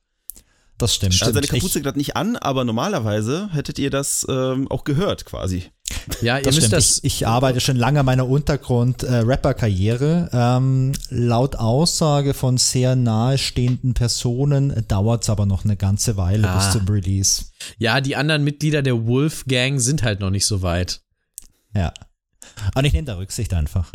[0.79, 1.21] Das stimmt.
[1.23, 5.65] Also seine Kapuze gerade nicht an, aber normalerweise hättet ihr das ähm, auch gehört quasi.
[6.21, 6.73] Ja, ihr Das müsst stimmt.
[6.79, 6.99] das.
[6.99, 10.29] ich, ich arbeite schon lange an meiner Untergrund-Rapper-Karriere.
[10.33, 16.57] ähm, laut Aussage von sehr nahestehenden Personen dauert es aber noch eine ganze Weile Ah.
[16.59, 17.45] bis zum Release.
[17.79, 21.01] Ja, die anderen Mitglieder der Wolf Gang sind halt noch nicht so weit.
[21.75, 21.93] Ja.
[22.75, 23.93] Und ich nehme da Rücksicht einfach.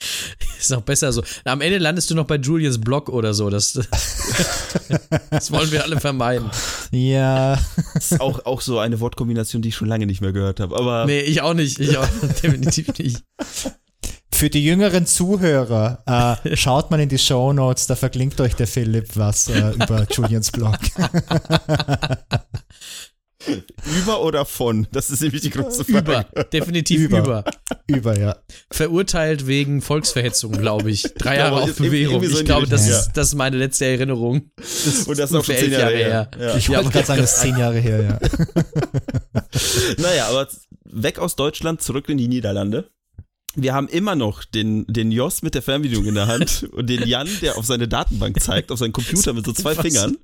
[0.58, 1.22] Ist noch besser so.
[1.44, 3.48] Am Ende landest du noch bei Julians Blog oder so.
[3.50, 3.72] Das,
[5.30, 6.50] das wollen wir alle vermeiden.
[6.90, 7.58] Ja,
[7.94, 10.76] Das ist auch, auch so eine Wortkombination, die ich schon lange nicht mehr gehört habe.
[10.76, 11.78] Aber Nee, ich auch nicht.
[11.78, 12.06] Ich auch
[12.42, 13.22] definitiv nicht.
[14.32, 18.66] für die jüngeren Zuhörer, äh, schaut mal in die Show Notes, da verlinkt euch der
[18.66, 20.78] Philipp was äh, über Julians Blog.
[24.00, 24.86] Über oder von?
[24.92, 26.26] Das ist nämlich die große Frage.
[26.32, 26.44] Über.
[26.44, 27.18] Definitiv Über.
[27.18, 27.44] über.
[27.86, 28.36] über, ja.
[28.70, 31.02] Verurteilt wegen Volksverhetzung, glaube ich.
[31.18, 32.22] Drei Jahre auf Bewährung.
[32.22, 34.50] Ich glaube, das Richtung, ist, das ist meine letzte Erinnerung.
[34.56, 36.30] Das Und das ist auch schon zehn elf Jahre her.
[36.38, 36.56] Ja.
[36.56, 38.18] Ich Ja, wollte gerade sagen, das ist zehn Jahre her, ja.
[39.98, 40.48] Naja, aber
[40.84, 42.90] weg aus Deutschland, zurück in die Niederlande.
[43.56, 47.06] Wir haben immer noch den, den Jos mit der Fernbedienung in der Hand und den
[47.06, 49.84] Jan, der auf seine Datenbank zeigt, auf seinen Computer mit so zwei Was?
[49.84, 50.16] Fingern.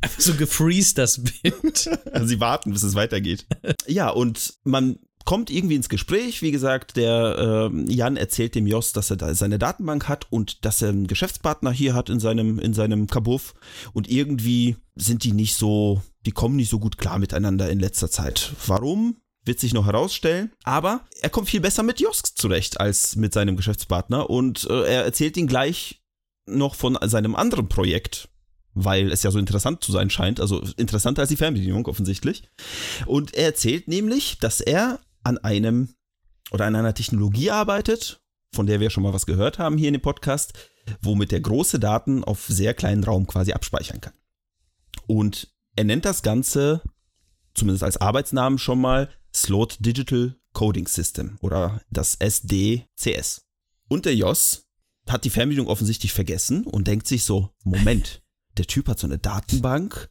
[0.00, 1.90] Einfach so gefreezed, das Bild.
[2.12, 3.46] Also sie warten, bis es weitergeht.
[3.86, 6.42] Ja, und man kommt irgendwie ins Gespräch.
[6.42, 10.64] Wie gesagt, der ähm, Jan erzählt dem Jos, dass er da seine Datenbank hat und
[10.64, 13.54] dass er einen Geschäftspartner hier hat in seinem, in seinem Kabuff.
[13.92, 18.10] Und irgendwie sind die nicht so, die kommen nicht so gut klar miteinander in letzter
[18.10, 18.52] Zeit.
[18.66, 19.16] Warum?
[19.50, 20.52] Wird sich noch herausstellen.
[20.62, 24.30] Aber er kommt viel besser mit Jos zurecht als mit seinem Geschäftspartner.
[24.30, 26.04] Und äh, er erzählt ihn gleich
[26.46, 28.28] noch von seinem anderen Projekt,
[28.74, 32.44] weil es ja so interessant zu sein scheint, also interessanter als die Fernbedienung offensichtlich.
[33.06, 35.96] Und er erzählt nämlich, dass er an einem
[36.52, 38.20] oder an einer Technologie arbeitet,
[38.54, 40.52] von der wir schon mal was gehört haben hier in dem Podcast,
[41.02, 44.14] womit er große Daten auf sehr kleinen Raum quasi abspeichern kann.
[45.08, 46.82] Und er nennt das Ganze,
[47.54, 53.42] zumindest als Arbeitsnamen schon mal, Slot Digital Coding System oder das SDCS.
[53.88, 54.66] Und der Jos
[55.08, 58.22] hat die Fernbedienung offensichtlich vergessen und denkt sich so, Moment,
[58.56, 60.10] der Typ hat so eine Datenbank,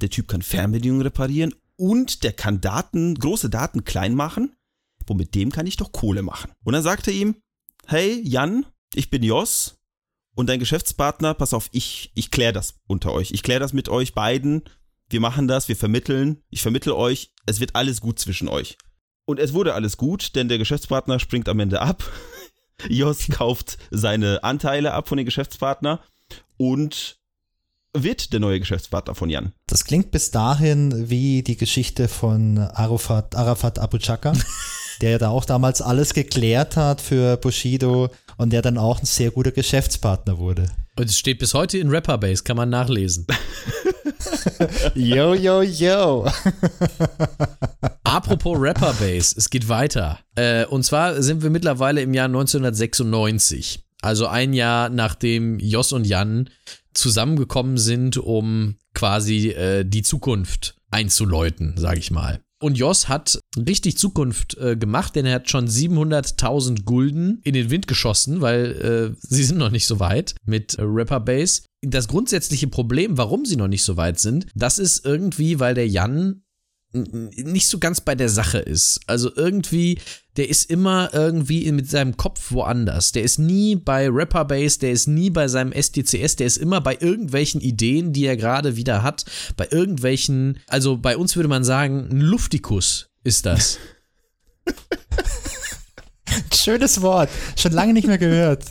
[0.00, 4.56] der Typ kann Fernbedienungen reparieren und der kann Daten, große Daten klein machen,
[5.06, 6.52] womit dem kann ich doch Kohle machen.
[6.64, 7.36] Und dann sagt er ihm,
[7.86, 9.78] hey Jan, ich bin Jos
[10.34, 13.32] und dein Geschäftspartner, pass auf, ich, ich kläre das unter euch.
[13.32, 14.62] Ich kläre das mit euch beiden.
[15.10, 18.78] Wir machen das, wir vermitteln, ich vermittle euch, es wird alles gut zwischen euch.
[19.24, 22.04] Und es wurde alles gut, denn der Geschäftspartner springt am Ende ab.
[22.88, 26.00] Jos kauft seine Anteile ab von den Geschäftspartner
[26.56, 27.18] und
[27.92, 29.52] wird der neue Geschäftspartner von Jan.
[29.66, 34.32] Das klingt bis dahin wie die Geschichte von Arafat, Arafat Abu Chaka,
[35.00, 39.06] der ja da auch damals alles geklärt hat für Bushido und der dann auch ein
[39.06, 40.66] sehr guter Geschäftspartner wurde.
[40.96, 43.26] Und es steht bis heute in Rapperbase, kann man nachlesen.
[44.94, 46.26] Yo, yo, yo.
[48.04, 50.18] Apropos Rapperbase, es geht weiter.
[50.34, 53.84] Äh, und zwar sind wir mittlerweile im Jahr 1996.
[54.02, 56.50] Also ein Jahr nachdem Jos und Jan
[56.94, 62.40] zusammengekommen sind, um quasi äh, die Zukunft einzuläuten, sage ich mal.
[62.62, 67.70] Und Jos hat richtig Zukunft äh, gemacht, denn er hat schon 700.000 Gulden in den
[67.70, 71.62] Wind geschossen, weil äh, sie sind noch nicht so weit mit äh, Rapper Base.
[71.82, 75.88] Das grundsätzliche Problem, warum sie noch nicht so weit sind, das ist irgendwie, weil der
[75.88, 76.42] Jan
[76.92, 79.00] nicht so ganz bei der Sache ist.
[79.06, 79.98] Also irgendwie,
[80.36, 83.12] der ist immer irgendwie mit seinem Kopf woanders.
[83.12, 86.80] Der ist nie bei Rapper Base, der ist nie bei seinem SDCS, der ist immer
[86.80, 89.24] bei irgendwelchen Ideen, die er gerade wieder hat,
[89.56, 93.78] bei irgendwelchen, also bei uns würde man sagen, ein Luftikus ist das.
[96.54, 98.64] Schönes Wort, schon lange nicht mehr gehört.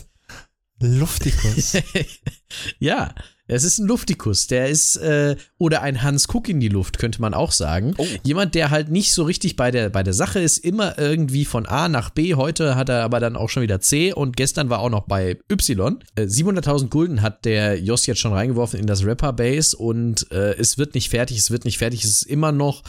[0.78, 1.76] Luftikus.
[2.78, 3.14] ja,
[3.52, 7.20] es ist ein Luftikus, der ist, äh, oder ein Hans Kuck in die Luft, könnte
[7.20, 7.94] man auch sagen.
[7.98, 8.06] Oh.
[8.22, 11.66] Jemand, der halt nicht so richtig bei der, bei der Sache ist, immer irgendwie von
[11.66, 12.34] A nach B.
[12.34, 15.38] Heute hat er aber dann auch schon wieder C und gestern war auch noch bei
[15.50, 15.98] Y.
[16.14, 20.78] Äh, 700.000 Gulden hat der Joss jetzt schon reingeworfen in das Rapper-Base und äh, es
[20.78, 22.84] wird nicht fertig, es wird nicht fertig, es ist immer noch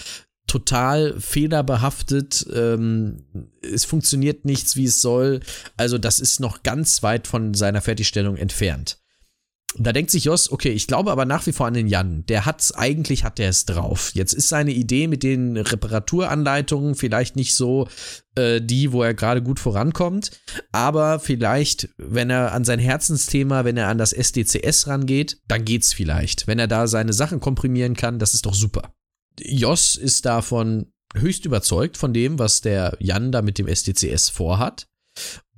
[0.46, 2.46] total fehlerbehaftet.
[2.54, 3.24] Ähm,
[3.62, 5.40] es funktioniert nichts, wie es soll.
[5.78, 9.01] Also, das ist noch ganz weit von seiner Fertigstellung entfernt.
[9.78, 12.26] Da denkt sich Jos, okay, ich glaube aber nach wie vor an den Jan.
[12.26, 14.12] Der hat's, eigentlich hat der es drauf.
[14.14, 17.88] Jetzt ist seine Idee mit den Reparaturanleitungen vielleicht nicht so
[18.36, 20.32] äh, die, wo er gerade gut vorankommt.
[20.74, 25.94] Aber vielleicht, wenn er an sein Herzensthema, wenn er an das SDCS rangeht, dann geht's
[25.94, 26.48] vielleicht.
[26.48, 28.94] Wenn er da seine Sachen komprimieren kann, das ist doch super.
[29.40, 34.88] Jos ist davon höchst überzeugt von dem, was der Jan da mit dem SDCS vorhat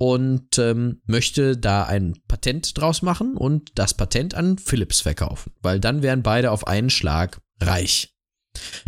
[0.03, 5.79] und ähm, möchte da ein Patent draus machen und das Patent an Philips verkaufen, weil
[5.79, 8.13] dann wären beide auf einen Schlag reich.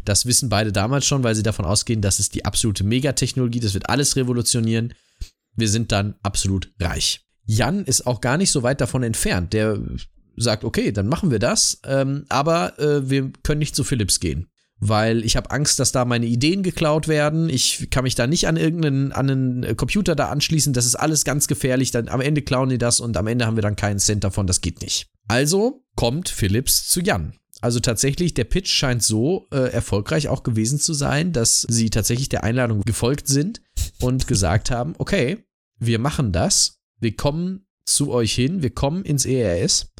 [0.03, 3.73] Das wissen beide damals schon, weil sie davon ausgehen, das ist die absolute Megatechnologie, das
[3.73, 4.93] wird alles revolutionieren.
[5.55, 7.21] Wir sind dann absolut reich.
[7.45, 9.53] Jan ist auch gar nicht so weit davon entfernt.
[9.53, 9.79] Der
[10.35, 14.49] sagt, okay, dann machen wir das, ähm, aber äh, wir können nicht zu Philips gehen
[14.79, 17.49] weil ich habe Angst, dass da meine Ideen geklaut werden.
[17.49, 20.73] Ich kann mich da nicht an irgendeinen an einen Computer da anschließen.
[20.73, 21.91] Das ist alles ganz gefährlich.
[21.91, 24.47] Dann am Ende klauen die das und am Ende haben wir dann keinen Cent davon.
[24.47, 25.07] Das geht nicht.
[25.27, 27.33] Also kommt Philips zu Jan.
[27.61, 32.29] Also tatsächlich, der Pitch scheint so äh, erfolgreich auch gewesen zu sein, dass sie tatsächlich
[32.29, 33.61] der Einladung gefolgt sind
[34.01, 35.43] und gesagt haben, okay,
[35.79, 36.81] wir machen das.
[36.99, 39.93] Wir kommen zu euch hin, wir kommen ins ERS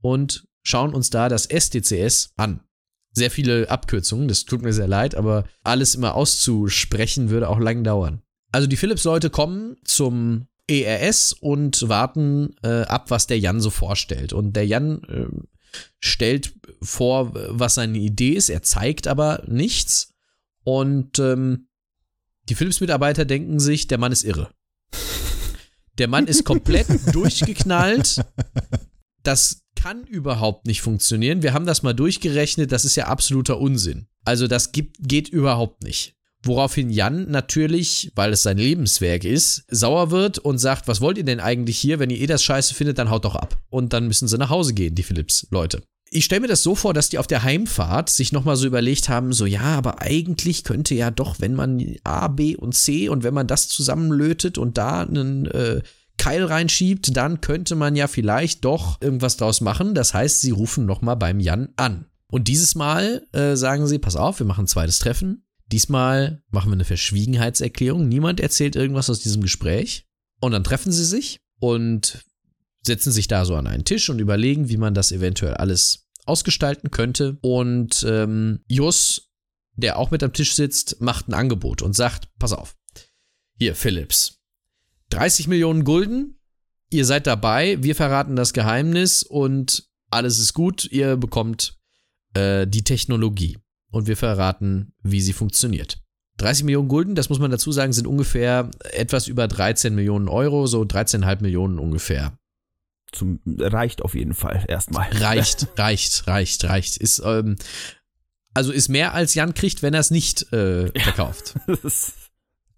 [0.00, 2.60] und schauen uns da das SDCS an
[3.18, 7.84] sehr viele Abkürzungen, das tut mir sehr leid, aber alles immer auszusprechen würde auch lang
[7.84, 8.22] dauern.
[8.50, 14.32] Also die Philips-Leute kommen zum ERS und warten äh, ab, was der Jan so vorstellt.
[14.32, 15.26] Und der Jan äh,
[15.98, 20.14] stellt vor, was seine Idee ist, er zeigt aber nichts.
[20.64, 21.68] Und ähm,
[22.48, 24.50] die Philips-Mitarbeiter denken sich, der Mann ist irre.
[25.98, 28.24] Der Mann ist komplett durchgeknallt.
[29.22, 31.44] Das kann überhaupt nicht funktionieren.
[31.44, 34.08] Wir haben das mal durchgerechnet, das ist ja absoluter Unsinn.
[34.24, 36.16] Also das gibt, geht überhaupt nicht.
[36.42, 41.24] Woraufhin Jan natürlich, weil es sein Lebenswerk ist, sauer wird und sagt, was wollt ihr
[41.24, 42.00] denn eigentlich hier?
[42.00, 43.56] Wenn ihr eh das scheiße findet, dann haut doch ab.
[43.70, 45.80] Und dann müssen sie nach Hause gehen, die Philips-Leute.
[46.10, 49.08] Ich stelle mir das so vor, dass die auf der Heimfahrt sich nochmal so überlegt
[49.08, 53.22] haben, so ja, aber eigentlich könnte ja doch, wenn man A, B und C und
[53.22, 55.82] wenn man das zusammenlötet und da einen äh,
[56.18, 59.94] Keil reinschiebt, dann könnte man ja vielleicht doch irgendwas draus machen.
[59.94, 62.06] Das heißt, sie rufen nochmal beim Jan an.
[62.30, 65.46] Und dieses Mal äh, sagen sie, pass auf, wir machen ein zweites Treffen.
[65.72, 68.08] Diesmal machen wir eine Verschwiegenheitserklärung.
[68.08, 70.06] Niemand erzählt irgendwas aus diesem Gespräch.
[70.40, 72.24] Und dann treffen sie sich und
[72.82, 76.90] setzen sich da so an einen Tisch und überlegen, wie man das eventuell alles ausgestalten
[76.90, 77.38] könnte.
[77.42, 79.30] Und ähm, Jus,
[79.74, 82.76] der auch mit am Tisch sitzt, macht ein Angebot und sagt, pass auf,
[83.58, 84.37] hier, Philips,
[85.10, 86.38] 30 Millionen Gulden,
[86.90, 91.78] ihr seid dabei, wir verraten das Geheimnis und alles ist gut, ihr bekommt
[92.34, 93.58] äh, die Technologie
[93.90, 95.98] und wir verraten, wie sie funktioniert.
[96.38, 100.66] 30 Millionen Gulden, das muss man dazu sagen, sind ungefähr etwas über 13 Millionen Euro,
[100.66, 102.38] so 13,5 Millionen ungefähr.
[103.10, 105.10] Zum, reicht auf jeden Fall erstmal.
[105.10, 106.96] Reicht, reicht, reicht, reicht.
[106.98, 107.56] Ist, ähm,
[108.54, 111.54] also ist mehr als Jan kriegt, wenn er es nicht äh, verkauft.
[111.66, 111.74] Ja,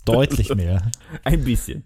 [0.05, 0.91] Deutlich mehr.
[1.25, 1.85] Ein bisschen.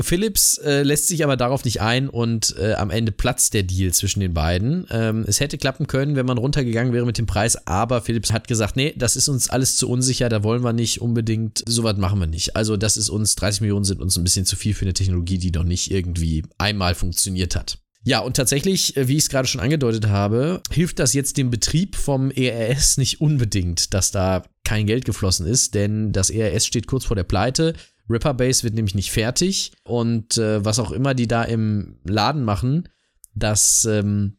[0.00, 3.92] Philips äh, lässt sich aber darauf nicht ein und äh, am Ende platzt der Deal
[3.92, 4.86] zwischen den beiden.
[4.90, 8.48] Ähm, es hätte klappen können, wenn man runtergegangen wäre mit dem Preis, aber Philips hat
[8.48, 12.20] gesagt, nee, das ist uns alles zu unsicher, da wollen wir nicht unbedingt, sowas machen
[12.20, 12.56] wir nicht.
[12.56, 15.38] Also das ist uns, 30 Millionen sind uns ein bisschen zu viel für eine Technologie,
[15.38, 17.78] die noch nicht irgendwie einmal funktioniert hat.
[18.04, 21.50] Ja, und tatsächlich, äh, wie ich es gerade schon angedeutet habe, hilft das jetzt dem
[21.50, 26.86] Betrieb vom ERS nicht unbedingt, dass da kein Geld geflossen ist, denn das ERS steht
[26.86, 27.72] kurz vor der Pleite.
[28.10, 32.90] Ripperbase wird nämlich nicht fertig und äh, was auch immer die da im Laden machen,
[33.34, 34.36] das ähm,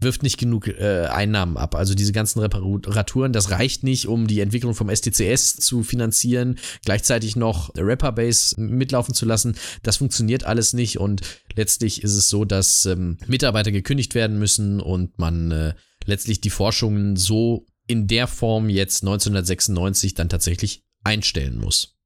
[0.00, 1.76] wirft nicht genug äh, Einnahmen ab.
[1.76, 7.36] Also diese ganzen Reparaturen, das reicht nicht, um die Entwicklung vom STCS zu finanzieren, gleichzeitig
[7.36, 9.54] noch Rapperbase mitlaufen zu lassen.
[9.84, 11.20] Das funktioniert alles nicht und
[11.54, 16.50] letztlich ist es so, dass ähm, Mitarbeiter gekündigt werden müssen und man äh, letztlich die
[16.50, 21.98] Forschungen so in der Form jetzt 1996 dann tatsächlich einstellen muss.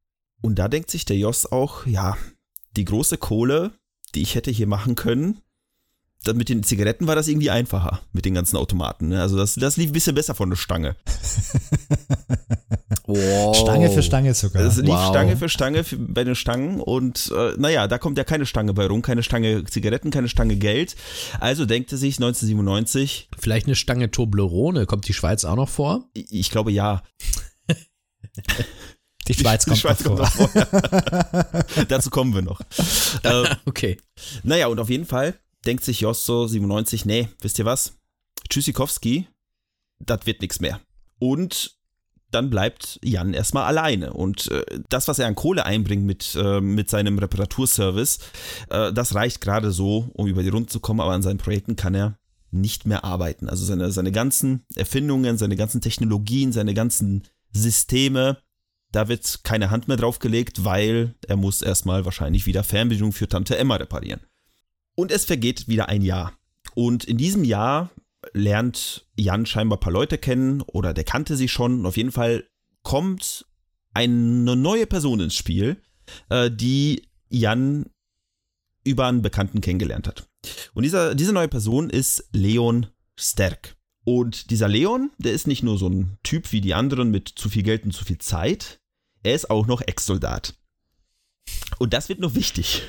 [0.43, 2.19] Und da denkt sich der Joss auch, ja,
[2.77, 3.71] die große Kohle,
[4.15, 5.43] die ich hätte hier machen können,
[6.25, 9.09] dann mit den Zigaretten war das irgendwie einfacher mit den ganzen Automaten.
[9.09, 9.23] Ne?
[9.23, 10.97] Also das, das lief ein bisschen besser von der Stange.
[13.07, 13.57] Wow.
[13.57, 14.63] Stange für Stange sogar.
[14.65, 15.09] Es lief Wow.
[15.11, 18.75] Stange für Stange für, bei den Stangen und äh, naja, da kommt ja keine Stange
[18.75, 20.97] bei rum, keine Stange Zigaretten, keine Stange Geld.
[21.41, 24.87] Also denkt er sich 1997, Vielleicht eine Stange Toblerone.
[24.87, 26.05] Kommt die Schweiz auch noch vor?
[26.15, 27.03] ich ich glaube ja,
[29.29, 30.45] Die Schweiz die kommt Schweiz noch kommt vor.
[30.53, 31.85] noch vor.
[31.89, 32.61] Dazu kommen wir noch.
[33.23, 33.99] äh, Okay.
[34.45, 37.95] naja, und auf jeden Fall denkt sich Joss so 97, nee, wisst ihr was?
[38.49, 39.27] Tschüssikowski,
[39.99, 40.81] das wird nichts mehr.
[41.19, 41.76] Und
[42.31, 44.13] dann bleibt Jan erstmal alleine.
[44.13, 48.19] Und äh, das, was er an Kohle einbringt mit, äh, mit seinem Reparaturservice,
[48.71, 51.77] äh, das reicht gerade so, um über die Runde zu kommen, aber an seinen Projekten
[51.77, 52.19] kann er
[52.51, 53.49] nicht mehr arbeiten.
[53.49, 58.39] Also seine, seine ganzen Erfindungen, seine ganzen Technologien, seine ganzen Systeme,
[58.93, 63.29] da wird keine Hand mehr drauf gelegt, weil er muss erstmal wahrscheinlich wieder Fernbedienung für
[63.29, 64.21] Tante Emma reparieren.
[64.95, 66.33] Und es vergeht wieder ein Jahr.
[66.75, 67.91] Und in diesem Jahr
[68.33, 71.81] lernt Jan scheinbar ein paar Leute kennen oder der kannte sie schon.
[71.81, 72.45] Und auf jeden Fall
[72.83, 73.47] kommt
[73.95, 75.83] eine neue Person ins Spiel,
[76.29, 77.87] äh, die Jan
[78.85, 80.29] über einen Bekannten kennengelernt hat.
[80.75, 82.87] Und dieser, diese neue Person ist Leon
[83.19, 83.77] Sterk.
[84.05, 87.49] Und dieser Leon, der ist nicht nur so ein Typ wie die anderen mit zu
[87.49, 88.81] viel Geld und zu viel Zeit,
[89.25, 90.55] er ist auch noch Ex-Soldat.
[91.79, 92.83] Und das wird noch wichtig.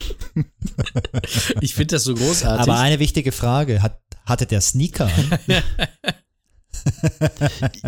[1.60, 2.62] Ich finde das so großartig.
[2.62, 5.38] Aber eine wichtige Frage, hat, hatte der Sneaker an?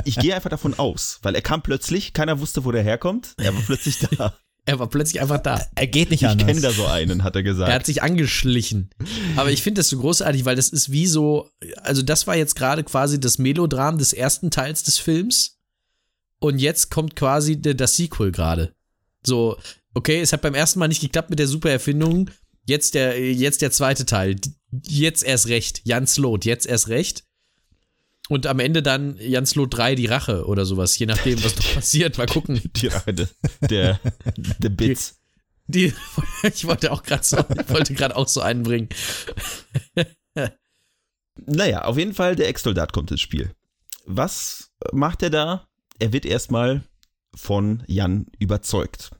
[0.04, 3.34] Ich gehe einfach davon aus, weil er kam plötzlich, keiner wusste, wo der herkommt.
[3.38, 4.34] Er war plötzlich da.
[4.66, 5.64] er war plötzlich einfach da.
[5.74, 6.46] Er geht nicht Ich anders.
[6.46, 7.72] kenne da so einen, hat er Er gesagt.
[7.72, 8.90] hat sich angeschlichen.
[9.36, 11.50] Aber ich finde das so großartig, weil das ist wie so,
[11.82, 15.58] also das war jetzt gerade quasi das Melodram des ersten Teils des Films.
[16.40, 18.74] Und jetzt kommt quasi das Sequel gerade.
[19.24, 19.56] So,
[19.94, 22.30] okay, es hat beim ersten Mal nicht geklappt mit der Supererfindung.
[22.66, 24.36] Jetzt der, jetzt der zweite Teil.
[24.86, 25.80] Jetzt erst recht.
[25.84, 27.24] Jans Lot, jetzt erst recht.
[28.28, 31.74] Und am Ende dann Jans Lot 3, die Rache oder sowas, je nachdem, was noch
[31.74, 32.16] passiert.
[32.16, 32.60] Mal gucken.
[32.76, 33.26] Die Rache de-
[33.68, 33.98] der,
[34.36, 35.16] der Bits.
[35.66, 35.92] Die,
[36.44, 38.88] ich wollte auch gerade so, ich wollte gerade auch so einbringen.
[41.46, 43.54] Naja, auf jeden Fall, der Ex-Soldat kommt ins Spiel.
[44.04, 45.68] Was macht er da?
[45.98, 46.82] Er wird erstmal
[47.34, 49.10] von Jan überzeugt.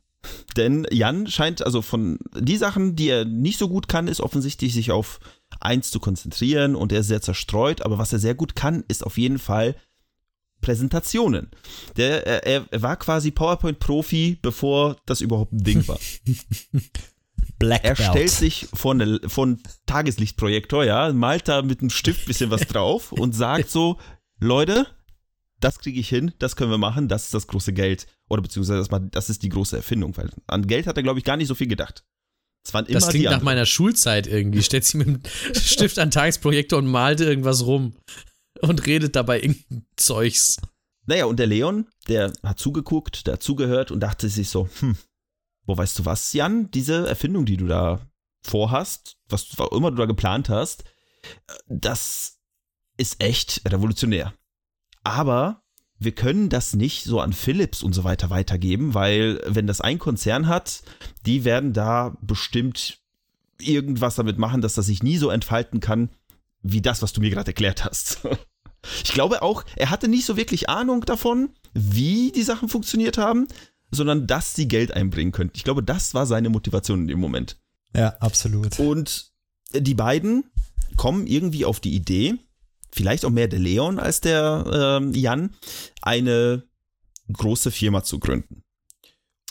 [0.57, 4.75] Denn Jan scheint also von die Sachen, die er nicht so gut kann, ist offensichtlich
[4.75, 5.21] sich auf
[5.61, 7.83] eins zu konzentrieren und er ist sehr zerstreut.
[7.83, 9.77] Aber was er sehr gut kann, ist auf jeden Fall
[10.61, 11.51] Präsentationen.
[11.97, 15.99] Der, er, er war quasi PowerPoint-Profi, bevor das überhaupt ein Ding war.
[17.59, 18.09] Black Er Belt.
[18.11, 23.13] stellt sich vor eine, von Tageslichtprojektor, ja, malt da mit einem Stift bisschen was drauf
[23.13, 23.99] und sagt so,
[24.39, 24.87] Leute,
[25.61, 28.07] das kriege ich hin, das können wir machen, das ist das große Geld.
[28.29, 31.25] Oder beziehungsweise das, das ist die große Erfindung, weil an Geld hat er, glaube ich,
[31.25, 32.05] gar nicht so viel gedacht.
[32.65, 34.63] Es waren immer Das klingt die nach meiner Schulzeit irgendwie.
[34.63, 35.21] Stellt sich mit dem
[35.55, 37.95] Stift an Tagesprojektor und malt irgendwas rum
[38.61, 40.57] und redet dabei irgendein Zeugs.
[41.07, 44.97] Naja, und der Leon, der hat zugeguckt, der hat zugehört und dachte sich so, hm,
[45.67, 48.07] wo weißt du was, Jan, diese Erfindung, die du da
[48.43, 50.85] vorhast, was auch immer du da geplant hast,
[51.49, 52.39] äh, das
[52.97, 54.35] ist echt revolutionär.
[55.11, 55.63] Aber
[55.99, 59.99] wir können das nicht so an Philips und so weiter weitergeben, weil wenn das ein
[59.99, 60.83] Konzern hat,
[61.27, 63.01] die werden da bestimmt
[63.59, 66.11] irgendwas damit machen, dass das sich nie so entfalten kann,
[66.63, 68.21] wie das, was du mir gerade erklärt hast.
[69.05, 73.47] Ich glaube auch, er hatte nicht so wirklich Ahnung davon, wie die Sachen funktioniert haben,
[73.91, 75.53] sondern dass sie Geld einbringen könnten.
[75.55, 77.59] Ich glaube, das war seine Motivation in dem Moment.
[77.95, 78.79] Ja, absolut.
[78.79, 79.33] Und
[79.75, 80.45] die beiden
[80.97, 82.39] kommen irgendwie auf die Idee,
[82.93, 85.55] vielleicht auch mehr der Leon als der ähm, Jan,
[86.03, 86.65] eine
[87.33, 88.63] große Firma zu gründen.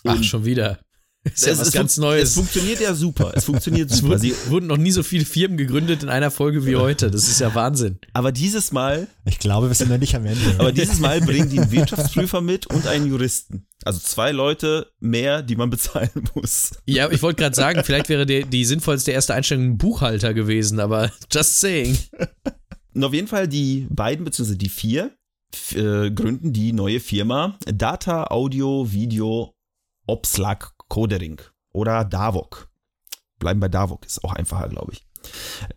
[0.05, 0.79] Ach, Und schon wieder.
[1.25, 2.29] Ist ja es- was es ganz Neues.
[2.29, 3.33] Es funktioniert ja super.
[3.35, 4.11] Es funktioniert Es super.
[4.11, 7.11] wurden, Sie, wurden noch nie so viele Firmen gegründet in einer Folge wie heute.
[7.11, 7.99] Das ist ja Wahnsinn.
[8.13, 10.55] aber dieses Mal Ich glaube, wir sind noch nicht am Ende.
[10.57, 13.67] Aber dieses Mal bringen die einen Wirtschaftsprüfer mit und einen Juristen.
[13.83, 16.71] Also zwei Leute mehr, die man bezahlen muss.
[16.85, 20.79] Ja, ich wollte gerade sagen, vielleicht wäre der, die sinnvollste erste Einstellung ein Buchhalter gewesen,
[20.79, 21.97] aber just saying.
[22.99, 25.15] Und auf jeden Fall die beiden beziehungsweise die vier
[25.71, 29.55] äh, gründen die neue Firma Data Audio Video
[30.05, 31.39] Obslag Codering
[31.71, 32.69] oder DAVOC.
[33.39, 35.07] Bleiben bei DAVOC, ist auch einfacher, glaube ich.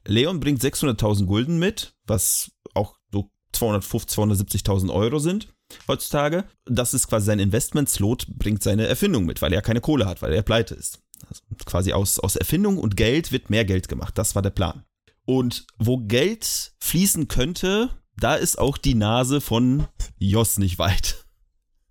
[0.04, 5.54] Leon bringt 600.000 Gulden mit, was auch so 250, 270.000 Euro sind
[5.86, 6.42] heutzutage.
[6.64, 7.88] Das ist quasi sein Investment.
[7.88, 11.00] Slot bringt seine Erfindung mit, weil er keine Kohle hat, weil er pleite ist.
[11.28, 14.18] Also quasi aus, aus Erfindung und Geld wird mehr Geld gemacht.
[14.18, 14.84] Das war der Plan.
[15.24, 19.86] Und wo Geld fließen könnte, da ist auch die Nase von
[20.18, 21.24] Jos nicht weit.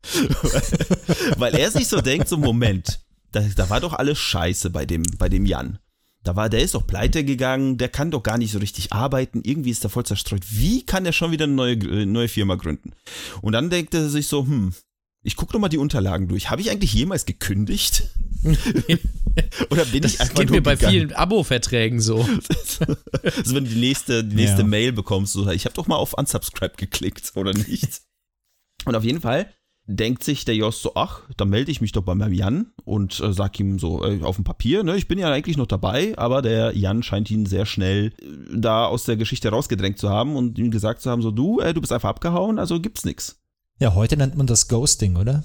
[1.38, 3.02] Weil er sich so denkt, so Moment,
[3.32, 5.80] da, da war doch alles scheiße bei dem, bei dem Jan.
[6.24, 9.42] Da war, der ist doch pleite gegangen, der kann doch gar nicht so richtig arbeiten,
[9.44, 10.44] irgendwie ist er voll zerstreut.
[10.50, 12.92] Wie kann er schon wieder eine neue, äh, neue Firma gründen?
[13.42, 14.74] Und dann denkt er sich so, hm,
[15.24, 16.50] ich gucke noch mal die Unterlagen durch.
[16.50, 18.04] Habe ich eigentlich jemals gekündigt?
[19.70, 20.94] Oder bin das ich einfach geht nur mir bei gegangen?
[20.94, 22.28] vielen Abo-Verträgen so.
[23.24, 24.68] Also wenn du die nächste, die nächste Ja.
[24.68, 28.02] Mail bekommst, so, ich habe doch mal auf Unsubscribe geklickt, oder nicht?
[28.86, 29.52] Und auf jeden Fall
[29.86, 33.20] denkt sich der Jos so, ach, dann melde ich mich doch bei meinem Jan und
[33.20, 36.18] äh, sag ihm so äh, auf dem Papier, ne, ich bin ja eigentlich noch dabei,
[36.18, 38.26] aber der Jan scheint ihn sehr schnell äh,
[38.58, 41.74] da aus der Geschichte rausgedrängt zu haben und ihm gesagt zu haben, so du, äh,
[41.74, 43.41] du bist einfach abgehauen, also gibt's nix.
[43.82, 45.44] Ja, heute nennt man das Ghosting, oder?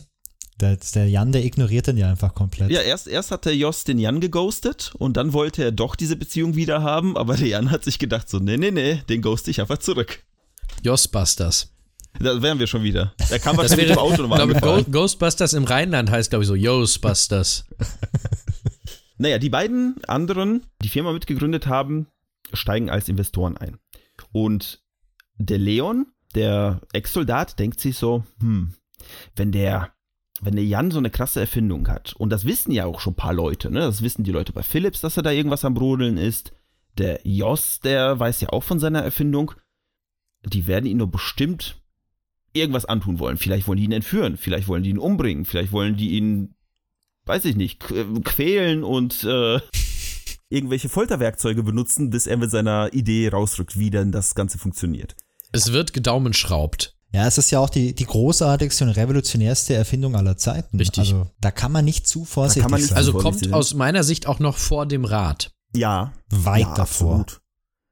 [0.61, 2.71] Der, der Jan, der ignoriert den ja einfach komplett.
[2.71, 6.17] Ja, erst, erst hat der Jos den Jan geghostet und dann wollte er doch diese
[6.17, 9.49] Beziehung wieder haben, aber der Jan hat sich gedacht so, nee, nee, nee, den ghost
[9.49, 10.23] ich einfach zurück.
[10.85, 11.73] Ghostbusters.
[12.21, 13.15] Da wären wir schon wieder.
[13.31, 14.85] Da kam Das wäre, im Auto nochmal angefahren.
[14.85, 17.65] Go Ghostbusters im Rheinland heißt, glaube ich, so Ghostbusters.
[19.19, 22.09] Naja, die beiden anderen, die Firma mitgegründet haben,
[22.53, 23.79] steigen als Investoren ein.
[24.31, 24.85] Und
[25.39, 28.75] der Leon, der Ex-Soldat, denkt sich so, hm,
[29.35, 29.93] wenn der,
[30.41, 33.17] wenn der Jan so eine krasse Erfindung hat, und das wissen ja auch schon ein
[33.17, 33.81] paar Leute, ne?
[33.81, 36.53] Das wissen die Leute bei Philips, dass er da irgendwas am Brodeln ist.
[36.99, 39.53] Der Jos, der weiß ja auch von seiner Erfindung.
[40.45, 41.83] Die werden ihn nur bestimmt
[42.53, 43.37] irgendwas antun wollen.
[43.37, 46.55] Vielleicht wollen die ihn entführen, vielleicht wollen die ihn umbringen, vielleicht wollen die ihn
[47.27, 49.61] weiß ich nicht, qu- quälen und äh,
[50.49, 55.17] irgendwelche Folterwerkzeuge benutzen, bis er mit seiner Idee rausrückt, wie denn das Ganze funktioniert.
[55.53, 56.95] Es wird gedaumenschraubt.
[57.13, 60.77] Ja, es ist ja auch die, die großartigste und revolutionärste Erfindung aller Zeiten.
[60.79, 60.99] Richtig.
[60.99, 62.99] Also da kann man nicht zu vorsichtig kann man nicht- sein.
[62.99, 65.53] Also kommt aus meiner Sicht auch noch vor dem Rad.
[65.75, 67.21] Ja, Weit ja, davor.
[67.21, 67.41] absolut.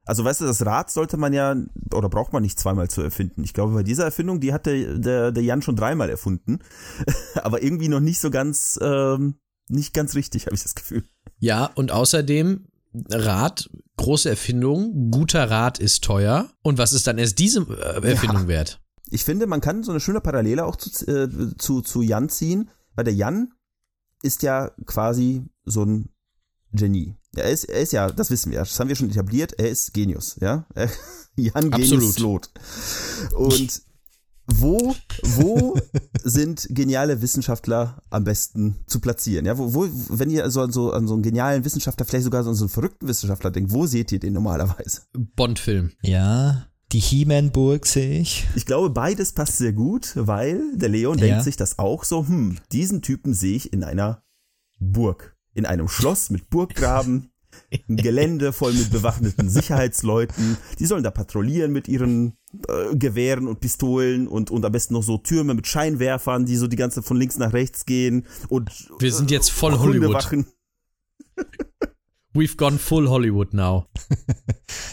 [0.06, 1.56] Also weißt du, das Rad sollte man ja,
[1.94, 3.42] oder braucht man nicht zweimal zu erfinden.
[3.42, 6.58] Ich glaube, bei dieser Erfindung, die hat der, der, der Jan schon dreimal erfunden.
[7.36, 9.36] Aber irgendwie noch nicht so ganz, ähm,
[9.68, 11.04] nicht ganz richtig, habe ich das Gefühl.
[11.38, 12.66] Ja, und außerdem
[13.10, 16.50] Rad, große Erfindung, guter Rad ist teuer.
[16.62, 18.48] Und was ist dann erst diese äh, Erfindung Ja.
[18.48, 18.80] wert?
[19.10, 21.28] Ich finde, man kann so eine schöne Parallele auch zu, äh,
[21.58, 23.52] zu, zu Jan ziehen, weil der Jan
[24.22, 26.08] ist ja quasi so ein
[26.72, 27.16] Genie.
[27.36, 29.92] Er ist, er ist ja, das wissen wir, das haben wir schon etabliert, er ist
[29.92, 30.66] Genius, ja.
[31.36, 32.18] Jan Genius.
[32.18, 32.50] Lot.
[33.34, 33.82] Und
[34.46, 35.76] wo, wo
[36.24, 39.46] sind geniale Wissenschaftler am besten zu platzieren?
[39.46, 42.46] Ja, wo, wo, wenn ihr also an so, an so einen genialen Wissenschaftler, vielleicht sogar
[42.46, 45.02] an so einen verrückten Wissenschaftler denkt, wo seht ihr den normalerweise?
[45.36, 45.92] Bond-Film.
[46.02, 48.46] Ja, die He-Man-Burg sehe ich.
[48.54, 51.26] Ich glaube, beides passt sehr gut, weil der Leon Ja.
[51.26, 54.22] denkt sich das auch so, hm, diesen Typen sehe ich in einer
[54.78, 55.36] Burg.
[55.54, 57.30] In einem Schloss mit Burggraben,
[57.88, 60.56] ein Gelände voll mit bewaffneten Sicherheitsleuten.
[60.78, 62.36] Die sollen da patrouillieren mit ihren
[62.68, 66.66] äh, Gewehren und Pistolen und, und am besten noch so Türme mit Scheinwerfern, die so
[66.66, 70.26] die ganze von links nach rechts gehen und Wir sind jetzt voll äh, Hollywood.
[72.34, 73.86] We've gone full Hollywood now.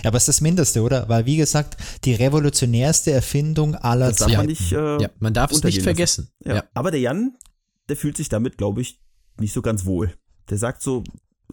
[0.04, 1.08] Ja, aber es ist das Mindeste, oder?
[1.10, 4.38] Weil, wie gesagt, die revolutionärste Erfindung aller Das Zeiten.
[4.38, 6.30] man nicht, äh, Ja, man darf es nicht vergessen.
[6.44, 6.56] Ja.
[6.56, 6.64] Ja.
[6.74, 7.38] Aber der Jan,
[7.88, 9.00] der fühlt sich damit, glaube ich,
[9.40, 10.14] nicht so ganz wohl.
[10.50, 11.04] Der sagt so,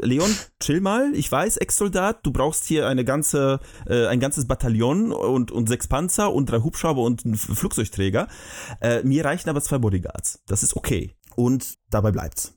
[0.03, 0.31] Leon,
[0.61, 5.51] chill mal, ich weiß, Ex-Soldat, du brauchst hier eine ganze, äh, ein ganzes Bataillon und,
[5.51, 8.29] und sechs Panzer und drei Hubschrauber und einen Flugzeugträger.
[8.81, 10.43] Äh, mir reichen aber zwei Bodyguards.
[10.47, 11.15] Das ist okay.
[11.37, 12.55] Und dabei bleibt's.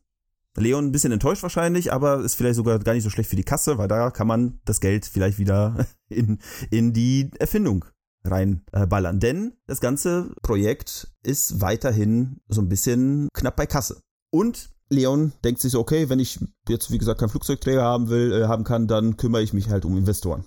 [0.58, 3.44] Leon ein bisschen enttäuscht wahrscheinlich, aber ist vielleicht sogar gar nicht so schlecht für die
[3.44, 6.40] Kasse, weil da kann man das Geld vielleicht wieder in,
[6.70, 7.86] in die Erfindung
[8.24, 9.18] reinballern.
[9.18, 9.20] Äh.
[9.20, 14.02] Denn das ganze Projekt ist weiterhin so ein bisschen knapp bei Kasse.
[14.30, 18.34] Und Leon denkt sich so, okay, wenn ich jetzt, wie gesagt, keinen Flugzeugträger haben will,
[18.34, 20.46] äh, haben kann, dann kümmere ich mich halt um Investoren.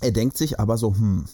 [0.00, 1.26] Er denkt sich aber so, hm,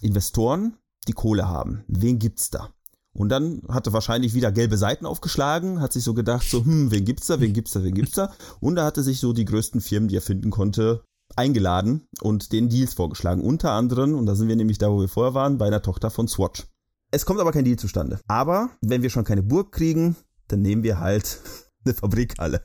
[0.00, 0.76] Investoren,
[1.06, 2.70] die Kohle haben, wen gibt's da?
[3.12, 6.90] Und dann hat er wahrscheinlich wieder gelbe Seiten aufgeschlagen, hat sich so gedacht, so, hm,
[6.90, 8.32] wen gibt's da, wen gibt's da, wen gibt's da?
[8.60, 11.02] Und da hatte sich so die größten Firmen, die er finden konnte,
[11.36, 13.42] eingeladen und den Deals vorgeschlagen.
[13.42, 16.10] Unter anderem, und da sind wir nämlich da, wo wir vorher waren, bei einer Tochter
[16.10, 16.66] von Swatch.
[17.10, 18.20] Es kommt aber kein Deal zustande.
[18.28, 20.16] Aber wenn wir schon keine Burg kriegen,
[20.48, 21.38] dann nehmen wir halt
[21.84, 22.62] eine Fabrikhalle.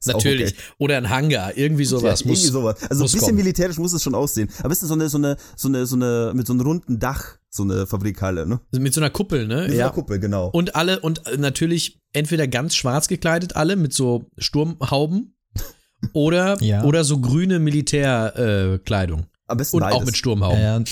[0.00, 0.52] Ist Natürlich.
[0.52, 0.62] okay.
[0.78, 2.20] Oder ein Hangar, irgendwie sowas.
[2.20, 2.76] Ja, muss, irgendwie sowas.
[2.90, 3.36] Also ein bisschen kommen.
[3.36, 4.50] militärisch muss es schon aussehen.
[4.62, 7.38] Aber ist so eine, so eine, so eine, so eine, mit so einem runden Dach,
[7.48, 8.60] so eine Fabrikhalle, ne?
[8.72, 9.62] Mit so einer Kuppel, ne?
[9.62, 10.48] Mit so einer Kuppel, genau.
[10.48, 15.36] Und alle, und natürlich entweder ganz schwarz gekleidet, alle mit so Sturmhauben
[16.12, 16.84] oder, Ja.
[16.84, 19.20] oder so grüne Militärkleidung.
[19.20, 19.26] Äh.
[19.46, 19.96] Am besten und beides.
[19.98, 20.58] auch mit Sturmhauben.
[20.60, 20.84] Ja, ja.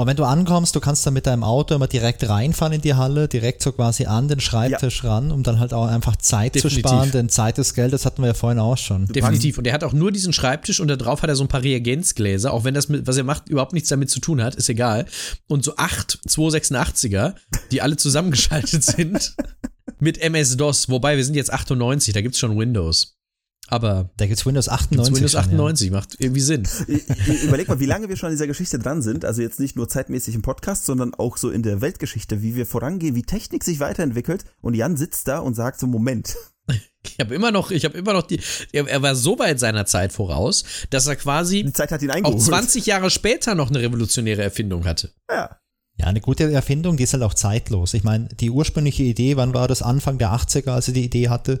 [0.00, 2.94] Und wenn du ankommst, du kannst dann mit deinem Auto immer direkt reinfahren in die
[2.94, 6.82] Halle, direkt so quasi an den Schreibtisch ran, um dann halt auch einfach Zeit Definitiv.
[6.82, 9.04] zu sparen, denn Zeit ist Geld, das hatten wir ja vorhin auch schon.
[9.08, 9.58] Definitiv.
[9.58, 11.62] Und er hat auch nur diesen Schreibtisch und da drauf hat er so ein paar
[11.62, 14.70] Reagenzgläser, auch wenn das, mit, was er macht, überhaupt nichts damit zu tun hat, ist
[14.70, 15.04] egal.
[15.48, 17.34] Und so acht 286er,
[17.70, 19.34] die alle zusammengeschaltet sind
[19.98, 20.88] mit MS-DOS.
[20.88, 23.19] Wobei, wir sind jetzt 98, da gibt's schon Windows.
[23.70, 25.14] Aber Da gibt's Windows gibt's 98.
[25.14, 26.68] Windows schon, 98, macht irgendwie Sinn.
[27.44, 29.24] Überleg mal, wie lange wir schon an dieser Geschichte dran sind.
[29.24, 32.66] Also jetzt nicht nur zeitmäßig im Podcast, sondern auch so in der Weltgeschichte, wie wir
[32.66, 34.44] vorangehen, wie Technik sich weiterentwickelt.
[34.60, 36.36] Und Jan sitzt da und sagt so, Moment,
[37.02, 38.40] Ich habe immer noch, ich habe immer noch die,
[38.72, 42.10] er, er war so weit seiner Zeit voraus, dass er quasi die Zeit hat ihn
[42.10, 42.42] auch eingeholt.
[42.42, 45.10] 20 Jahre später noch eine revolutionäre Erfindung hatte.
[45.30, 45.59] Ja.
[46.00, 47.92] Ja, eine gute Erfindung, die ist halt auch zeitlos.
[47.92, 49.82] Ich meine, die ursprüngliche Idee, wann war das?
[49.82, 51.60] Anfang der 80er, als er die Idee hatte.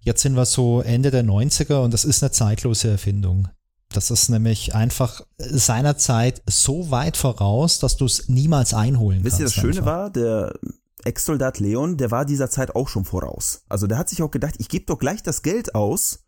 [0.00, 3.48] Jetzt sind wir so Ende der 90er und das ist eine zeitlose Erfindung.
[3.88, 9.40] Das ist nämlich einfach seiner Zeit so weit voraus, dass du es niemals einholen Wisst
[9.40, 9.56] ihr, kannst.
[9.56, 9.86] das Schöne einfach.
[9.86, 10.54] war, der
[11.02, 13.62] Ex-Soldat Leon, der war dieser Zeit auch schon voraus.
[13.68, 16.20] Also der hat sich auch gedacht, ich gebe doch gleich das Geld aus,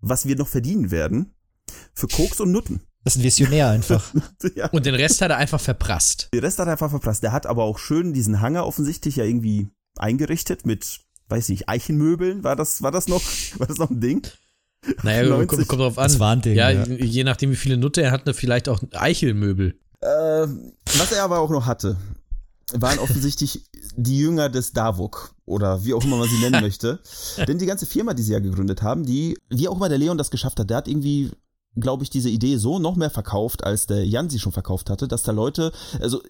[0.00, 1.34] was wir noch verdienen werden,
[1.92, 2.80] für Koks und Nutten.
[3.04, 4.02] Das ist ein Visionär einfach.
[4.56, 4.68] ja.
[4.70, 6.28] Und den Rest hat er einfach verprasst.
[6.32, 7.22] Den Rest hat er einfach verprasst.
[7.22, 12.44] Der hat aber auch schön diesen Hangar offensichtlich ja irgendwie eingerichtet mit, weiß nicht, Eichenmöbeln.
[12.44, 13.22] War das, war das noch,
[13.58, 14.26] war das noch ein Ding?
[15.02, 15.48] Naja, 90.
[15.48, 16.04] kommt, kommt drauf an.
[16.04, 16.84] Das war ein Ding, ja, ja.
[16.84, 19.78] je nachdem, wie viele Nutte er hat, ne, vielleicht auch Eichelmöbel.
[20.00, 20.06] Äh,
[20.98, 21.96] was er aber auch noch hatte,
[22.72, 23.64] waren offensichtlich
[23.96, 27.00] die Jünger des Davok oder wie auch immer man sie nennen möchte.
[27.46, 30.18] Denn die ganze Firma, die sie ja gegründet haben, die, wie auch immer der Leon
[30.18, 31.30] das geschafft hat, der hat irgendwie
[31.76, 35.08] glaube ich, diese Idee so noch mehr verkauft, als der Jan sie schon verkauft hatte,
[35.08, 36.20] dass da Leute, also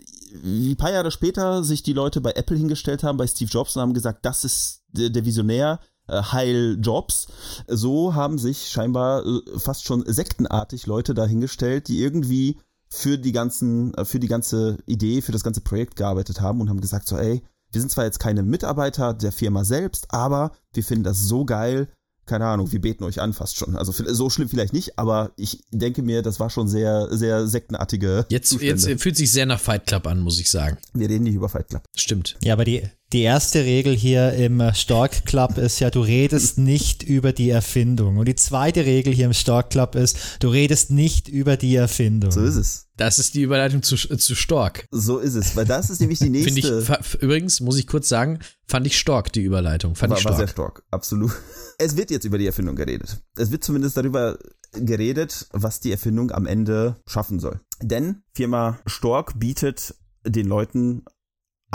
[0.43, 3.77] wie ein paar Jahre später sich die Leute bei Apple hingestellt haben, bei Steve Jobs
[3.77, 7.29] und haben gesagt, das ist der, Visionär, äh, Heil Jobs.
[7.69, 13.95] So haben sich scheinbar äh, fast schon sektenartig Leute dahingestellt, die irgendwie für die ganzen,
[13.95, 17.17] äh, für die ganze Idee, für das ganze Projekt gearbeitet haben und haben gesagt so,
[17.17, 21.45] ey, wir sind zwar jetzt keine Mitarbeiter der Firma selbst, aber wir finden das so
[21.45, 21.89] geil,
[22.27, 23.77] keine Ahnung, wir beten euch an fast schon.
[23.77, 28.27] Also so schlimm vielleicht nicht, aber ich denke mir, das war schon sehr, sehr sektenartige
[28.29, 28.89] Jetzt, Zustände.
[28.89, 30.79] jetzt fühlt sich sehr nach Fight Club an, muss ich sagen.
[30.93, 31.83] Wir reden nicht über Fight Club.
[31.97, 32.37] Stimmt.
[32.43, 32.83] Ja, aber die,
[33.13, 38.17] die erste Regel hier im Stork Club ist ja, du redest nicht über die Erfindung.
[38.17, 42.33] Und die zweite Regel hier im Stork Club ist, du redest nicht über die Erfindung.
[42.33, 42.89] So ist es.
[42.97, 44.87] Das ist die Überleitung zu, äh, zu Stork.
[44.91, 46.83] So ist es, weil das ist nämlich die ich, nächste.
[46.83, 49.95] fa- übrigens, muss ich kurz sagen, fand ich stark, die Überleitung.
[49.95, 50.79] Fand war, ich war sehr stark.
[50.79, 51.33] stark, absolut.
[51.79, 53.21] Es wird jetzt über die Erfindung geredet.
[53.37, 54.39] Es wird zumindest darüber
[54.73, 57.61] geredet, was die Erfindung am Ende schaffen soll.
[57.81, 59.95] Denn Firma Stork bietet
[60.27, 61.05] den Leuten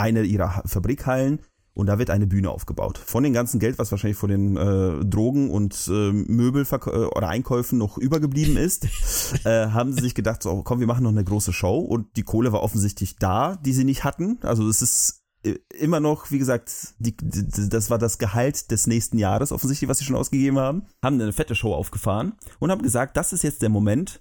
[0.00, 1.40] eine ihrer Ha- Fabrikhallen
[1.72, 2.98] und da wird eine Bühne aufgebaut.
[2.98, 7.78] Von dem ganzen Geld, was wahrscheinlich von den äh, Drogen und äh, Möbel oder Einkäufen
[7.78, 8.86] noch übergeblieben ist,
[9.44, 12.22] äh, haben sie sich gedacht, so komm, wir machen noch eine große Show und die
[12.24, 14.38] Kohle war offensichtlich da, die sie nicht hatten.
[14.42, 19.16] Also es ist äh, immer noch, wie gesagt, die, das war das Gehalt des nächsten
[19.18, 20.82] Jahres offensichtlich, was sie schon ausgegeben haben.
[21.02, 24.20] Haben eine fette Show aufgefahren und haben gesagt, das ist jetzt der Moment,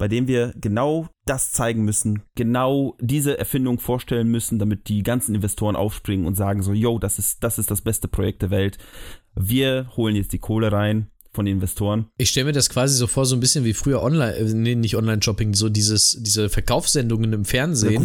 [0.00, 5.34] bei dem wir genau das zeigen müssen, genau diese Erfindung vorstellen müssen, damit die ganzen
[5.34, 8.78] Investoren aufspringen und sagen so, yo, das ist, das ist das beste Projekt der Welt.
[9.34, 12.06] Wir holen jetzt die Kohle rein von den Investoren.
[12.16, 14.74] Ich stelle mir das quasi so vor, so ein bisschen wie früher online, äh, nee,
[14.74, 17.98] nicht Online-Shopping, so dieses, diese Verkaufssendungen im Fernsehen.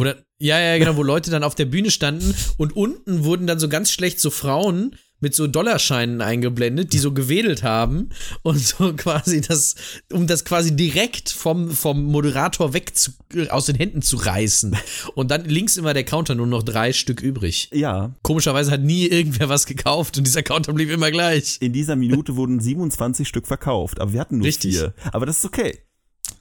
[0.00, 3.58] Oder, ja, ja, genau, wo Leute dann auf der Bühne standen und unten wurden dann
[3.58, 8.10] so ganz schlecht so Frauen mit so Dollarscheinen eingeblendet, die so gewedelt haben
[8.42, 9.74] und so quasi das,
[10.12, 13.12] um das quasi direkt vom, vom Moderator weg zu,
[13.50, 14.76] aus den Händen zu reißen.
[15.14, 17.68] Und dann links immer der Counter nur noch drei Stück übrig.
[17.72, 21.58] Ja, Komischerweise hat nie irgendwer was gekauft und dieser Counter blieb immer gleich.
[21.60, 24.76] in dieser Minute wurden 27 Stück verkauft, aber wir hatten nur Richtig.
[24.76, 24.94] vier.
[25.12, 25.78] Aber das ist okay.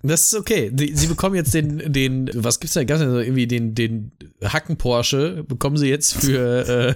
[0.02, 0.70] Das ist okay.
[0.72, 2.84] Die, sie bekommen jetzt den, den, was gibt's da?
[2.84, 4.12] Gab's da irgendwie den, den
[4.44, 6.96] Hacken Porsche bekommen sie jetzt für, äh,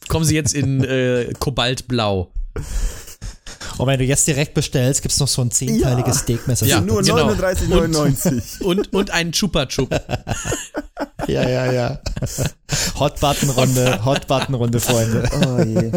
[0.00, 2.32] bekommen sie jetzt in äh, Kobaltblau.
[3.78, 6.22] Und wenn du jetzt direkt bestellst, gibt's noch so ein zehnteiliges Ja.
[6.22, 6.66] Steakmesser.
[6.66, 7.30] Ja, Nur genau.
[7.30, 8.62] 39,99.
[8.62, 9.90] Und, und einen Chupa Chup.
[11.28, 12.00] ja, ja, ja.
[12.98, 15.28] Hot Button Runde, Hot Button Runde, Freunde.
[15.46, 15.92] oh je.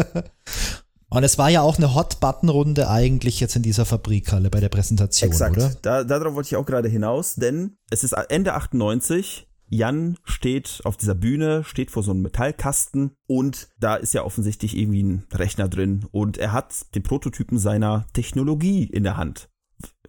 [1.08, 4.60] Und es war ja auch eine Hot Button Runde eigentlich jetzt in dieser Fabrikhalle bei
[4.60, 5.56] der Präsentation, Exakt.
[5.56, 5.72] oder?
[5.82, 9.46] Da, darauf wollte ich auch gerade hinaus, denn es ist Ende 98.
[9.72, 14.76] Jan steht auf dieser Bühne, steht vor so einem Metallkasten und da ist ja offensichtlich
[14.76, 19.48] irgendwie ein Rechner drin und er hat den Prototypen seiner Technologie in der Hand.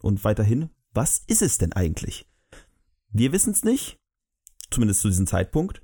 [0.02, 2.30] Und weiterhin, was ist es denn eigentlich?
[3.08, 3.96] Wir wissen es nicht,
[4.70, 5.82] zumindest zu diesem Zeitpunkt.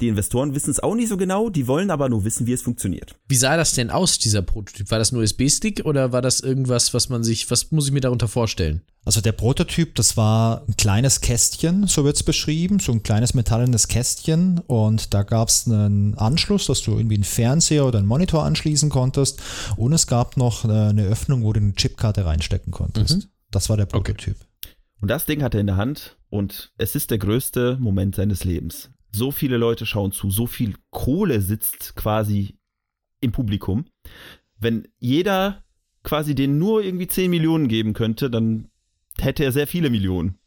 [0.00, 2.62] Die Investoren wissen es auch nicht so genau, die wollen aber nur wissen, wie es
[2.62, 3.14] funktioniert.
[3.28, 4.90] Wie sah das denn aus, dieser Prototyp?
[4.90, 8.00] War das ein USB-Stick oder war das irgendwas, was man sich, was muss ich mir
[8.00, 8.82] darunter vorstellen?
[9.06, 13.34] Also der Prototyp, das war ein kleines Kästchen, so wird es beschrieben, so ein kleines
[13.34, 18.08] metallenes Kästchen und da gab es einen Anschluss, dass du irgendwie einen Fernseher oder einen
[18.08, 19.40] Monitor anschließen konntest
[19.76, 23.18] und es gab noch eine Öffnung, wo du eine Chipkarte reinstecken konntest.
[23.18, 23.24] Mhm.
[23.50, 24.36] Das war der Prototyp.
[25.00, 28.44] Und das Ding hat er in der Hand und es ist der größte Moment seines
[28.44, 28.90] Lebens.
[29.16, 32.58] So viele Leute schauen zu, so viel Kohle sitzt quasi
[33.20, 33.86] im Publikum.
[34.58, 35.64] Wenn jeder
[36.02, 38.68] quasi den nur irgendwie 10 Millionen geben könnte, dann
[39.18, 40.38] hätte er sehr viele Millionen.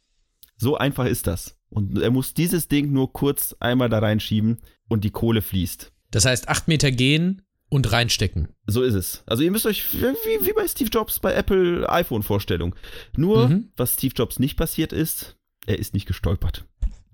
[0.58, 1.58] So einfach ist das.
[1.70, 5.92] Und er muss dieses Ding nur kurz einmal da reinschieben und die Kohle fließt.
[6.12, 8.50] Das heißt, acht Meter gehen und reinstecken.
[8.68, 9.24] So ist es.
[9.26, 12.76] Also ihr müsst euch wie, wie bei Steve Jobs bei Apple iPhone-Vorstellung.
[13.18, 13.72] Nur, Mhm.
[13.78, 16.66] was Steve Jobs nicht passiert ist, er ist nicht gestolpert.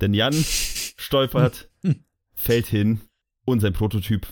[0.01, 0.33] Denn Jan
[0.95, 1.69] stolpert,
[2.33, 3.01] fällt hin
[3.45, 4.27] und sein Prototyp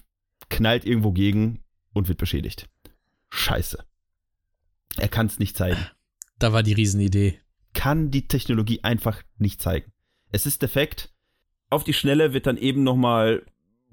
[0.50, 2.70] knallt irgendwo gegen und wird beschädigt.
[3.30, 3.84] Scheiße.
[4.98, 5.80] Er kann es nicht zeigen.
[6.40, 7.40] Da war die Riesenidee.
[7.74, 9.92] Kann die Technologie einfach nicht zeigen.
[10.32, 11.14] Es ist defekt.
[11.70, 13.44] Auf die Schnelle wird dann eben nochmal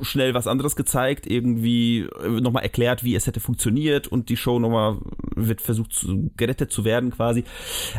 [0.03, 4.99] schnell was anderes gezeigt, irgendwie nochmal erklärt, wie es hätte funktioniert und die Show nochmal
[5.37, 7.45] wird versucht zu, gerettet zu werden quasi.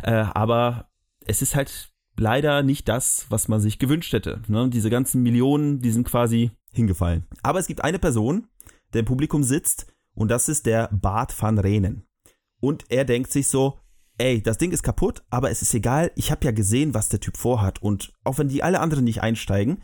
[0.03, 0.89] Äh, aber
[1.25, 1.90] es ist halt
[2.21, 4.41] leider nicht das, was man sich gewünscht hätte.
[4.47, 4.69] Ne?
[4.69, 7.25] Diese ganzen Millionen, die sind quasi hingefallen.
[7.41, 8.47] Aber es gibt eine Person,
[8.93, 12.03] der im Publikum sitzt und das ist der Bart van Renen.
[12.61, 13.79] Und er denkt sich so,
[14.17, 17.19] ey, das Ding ist kaputt, aber es ist egal, ich habe ja gesehen, was der
[17.19, 19.83] Typ vorhat und auch wenn die alle anderen nicht einsteigen,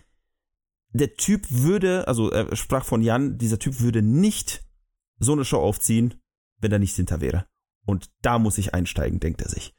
[0.93, 4.63] der Typ würde, also er sprach von Jan, dieser Typ würde nicht
[5.19, 6.13] so eine Show aufziehen,
[6.59, 7.47] wenn er nicht hinter wäre.
[7.85, 9.76] Und da muss ich einsteigen, denkt er sich.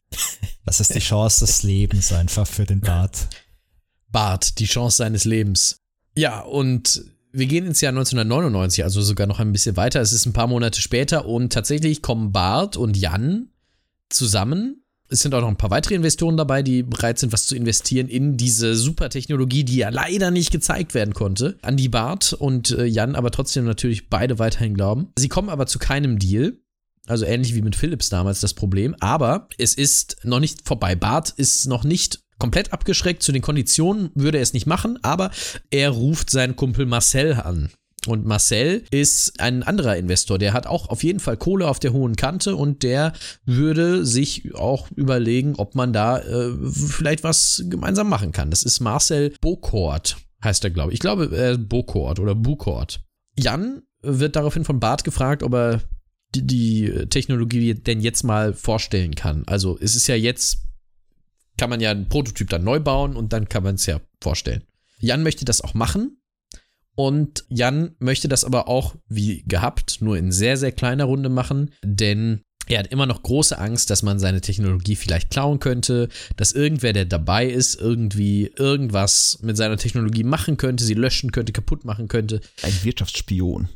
[0.65, 3.29] Das ist die Chance des Lebens einfach für den Bart.
[4.11, 5.79] Bart, die Chance seines Lebens.
[6.15, 10.01] Ja, und wir gehen ins Jahr 1999, also sogar noch ein bisschen weiter.
[10.01, 13.49] Es ist ein paar Monate später und tatsächlich kommen Bart und Jan
[14.09, 14.83] zusammen.
[15.11, 18.09] Es sind auch noch ein paar weitere Investoren dabei, die bereit sind, was zu investieren
[18.09, 21.59] in diese Supertechnologie, die ja leider nicht gezeigt werden konnte.
[21.63, 25.09] An die Bart und äh, Jan aber trotzdem natürlich beide weiterhin glauben.
[25.19, 26.59] Sie kommen aber zu keinem Deal.
[27.11, 28.95] Also ähnlich wie mit Philips damals das Problem.
[29.01, 30.95] Aber es ist noch nicht vorbei.
[30.95, 33.23] Bart ist noch nicht komplett abgeschreckt.
[33.23, 35.31] Zu den Konditionen würde er es nicht machen, aber
[35.71, 37.71] er ruft seinen Kumpel Marcel an.
[38.07, 41.93] Und Marcel ist ein anderer Investor, der hat auch auf jeden Fall Kohle auf der
[41.93, 43.13] hohen Kante und der
[43.45, 48.51] würde sich auch überlegen, ob man da äh, vielleicht was gemeinsam machen kann.
[48.51, 50.95] Das ist Marcel Bokort, heißt er, glaube ich.
[50.95, 53.01] Ich glaube, äh, Bokort oder Bukort.
[53.37, 55.81] Jan wird daraufhin von Bart gefragt, ob er
[56.35, 59.45] die, die Technologie denn jetzt mal vorstellen kann.
[59.47, 60.59] Also es ist ja jetzt,
[61.57, 64.65] kann man ja einen Prototyp dann neu bauen und dann kann man es ja vorstellen.
[64.99, 66.21] Jan möchte das auch machen.
[66.95, 71.71] Und Jan möchte das aber auch, wie gehabt, nur in sehr, sehr kleiner Runde machen,
[71.85, 76.53] denn er hat immer noch große Angst, dass man seine Technologie vielleicht klauen könnte, dass
[76.53, 81.85] irgendwer, der dabei ist, irgendwie irgendwas mit seiner Technologie machen könnte, sie löschen könnte, kaputt
[81.85, 82.41] machen könnte.
[82.63, 83.69] Ein Wirtschaftsspion.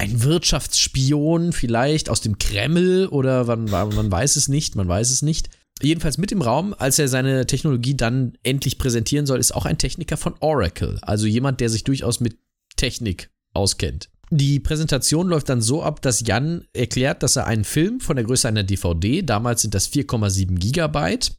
[0.00, 5.20] Ein Wirtschaftsspion vielleicht aus dem Kreml oder man, man weiß es nicht, man weiß es
[5.20, 5.50] nicht.
[5.82, 9.76] Jedenfalls mit im Raum, als er seine Technologie dann endlich präsentieren soll, ist auch ein
[9.76, 12.38] Techniker von Oracle, also jemand, der sich durchaus mit
[12.76, 14.08] Technik auskennt.
[14.30, 18.24] Die Präsentation läuft dann so ab, dass Jan erklärt, dass er einen Film von der
[18.24, 21.32] Größe einer DVD, damals sind das 4,7 Gigabyte,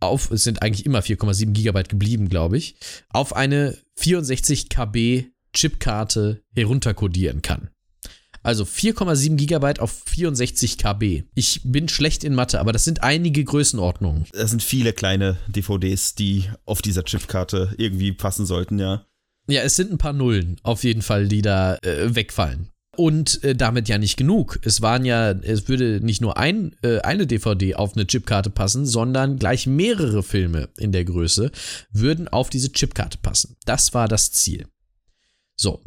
[0.00, 2.76] auf, es sind eigentlich immer 4,7 Gigabyte geblieben, glaube ich,
[3.10, 7.68] auf eine 64 KB Chipkarte herunterkodieren kann.
[8.46, 11.24] Also 4,7 Gigabyte auf 64 KB.
[11.34, 14.26] Ich bin schlecht in Mathe, aber das sind einige Größenordnungen.
[14.32, 19.04] Es sind viele kleine DVDs, die auf dieser Chipkarte irgendwie passen sollten, ja.
[19.48, 22.68] Ja, es sind ein paar Nullen auf jeden Fall, die da äh, wegfallen.
[22.96, 24.60] Und äh, damit ja nicht genug.
[24.62, 28.86] Es waren ja, es würde nicht nur ein, äh, eine DVD auf eine Chipkarte passen,
[28.86, 31.50] sondern gleich mehrere Filme in der Größe
[31.90, 33.56] würden auf diese Chipkarte passen.
[33.64, 34.68] Das war das Ziel.
[35.56, 35.82] So,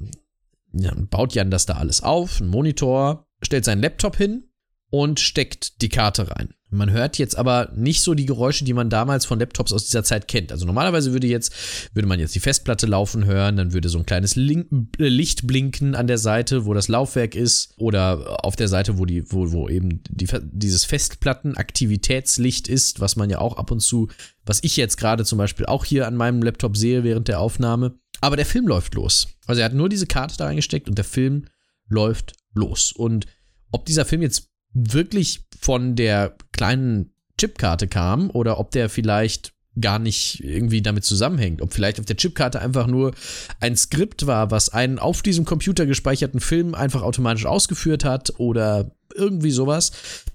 [0.71, 4.49] dann baut Jan das da alles auf, ein Monitor, stellt seinen Laptop hin
[4.89, 6.53] und steckt die Karte rein.
[6.71, 10.03] Man hört jetzt aber nicht so die Geräusche, die man damals von Laptops aus dieser
[10.03, 10.51] Zeit kennt.
[10.51, 11.51] Also normalerweise würde jetzt,
[11.95, 14.65] würde man jetzt die Festplatte laufen hören, dann würde so ein kleines äh,
[14.97, 19.31] Licht blinken an der Seite, wo das Laufwerk ist, oder auf der Seite, wo die,
[19.31, 24.09] wo, wo eben die, dieses Festplattenaktivitätslicht ist, was man ja auch ab und zu,
[24.45, 27.95] was ich jetzt gerade zum Beispiel auch hier an meinem Laptop sehe während der Aufnahme.
[28.21, 29.27] Aber der Film läuft los.
[29.47, 31.45] Also er hat nur diese Karte da reingesteckt und der Film
[31.87, 32.91] läuft los.
[32.91, 33.25] Und
[33.71, 39.99] ob dieser Film jetzt wirklich von der kleinen Chipkarte kam oder ob der vielleicht gar
[39.99, 41.61] nicht irgendwie damit zusammenhängt.
[41.61, 43.13] Ob vielleicht auf der Chipkarte einfach nur
[43.59, 48.91] ein Skript war, was einen auf diesem Computer gespeicherten Film einfach automatisch ausgeführt hat oder
[49.15, 49.91] irgendwie sowas.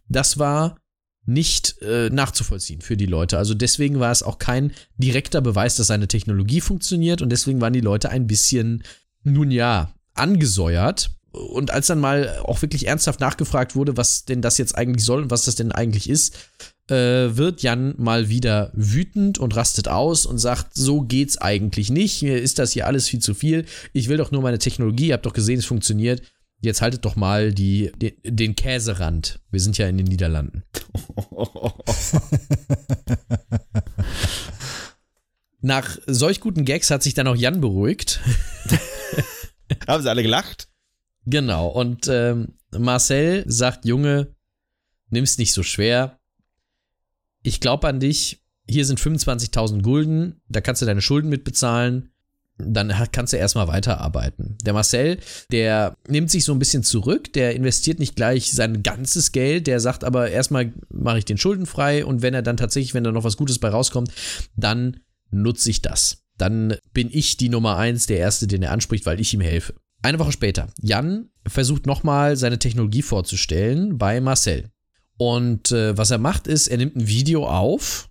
[0.09, 0.77] Das war
[1.27, 3.39] nicht äh, nachzuvollziehen für die Leute.
[3.39, 7.73] Also deswegen war es auch kein direkter Beweis, dass seine Technologie funktioniert und deswegen waren
[7.73, 8.83] die Leute ein bisschen,
[9.23, 11.11] nun ja, angesäuert.
[11.33, 15.23] Und als dann mal auch wirklich ernsthaft nachgefragt wurde, was denn das jetzt eigentlich soll
[15.23, 16.37] und was das denn eigentlich ist,
[16.89, 22.23] äh, wird Jan mal wieder wütend und rastet aus und sagt, so geht's eigentlich nicht.
[22.23, 23.65] Mir ist das hier alles viel zu viel.
[23.93, 25.09] Ich will doch nur meine Technologie.
[25.09, 26.23] Ihr habt doch gesehen, es funktioniert.
[26.65, 29.39] Jetzt haltet doch mal die, den, den Käserand.
[29.51, 30.63] Wir sind ja in den Niederlanden.
[35.61, 38.21] Nach solch guten Gags hat sich dann auch Jan beruhigt.
[39.87, 40.71] Haben sie alle gelacht?
[41.27, 41.69] Genau.
[41.69, 44.35] Und ähm, Marcel sagt, Junge,
[45.11, 46.19] nimm's nicht so schwer.
[47.43, 48.41] Ich glaube an dich.
[48.67, 50.41] Hier sind 25.000 Gulden.
[50.49, 52.14] Da kannst du deine Schulden mitbezahlen
[52.59, 54.57] dann kannst du erstmal weiterarbeiten.
[54.65, 55.19] Der Marcel,
[55.51, 59.81] der nimmt sich so ein bisschen zurück, der investiert nicht gleich sein ganzes Geld, der
[59.81, 63.13] sagt aber erstmal mache ich den Schulden frei und wenn er dann tatsächlich, wenn da
[63.13, 64.13] noch was Gutes bei rauskommt,
[64.57, 65.01] dann
[65.31, 66.23] nutze ich das.
[66.39, 69.75] Dann bin ich die Nummer eins, der Erste, den er anspricht, weil ich ihm helfe.
[70.03, 74.71] Eine Woche später, Jan versucht nochmal seine Technologie vorzustellen bei Marcel.
[75.17, 78.11] Und äh, was er macht, ist, er nimmt ein Video auf,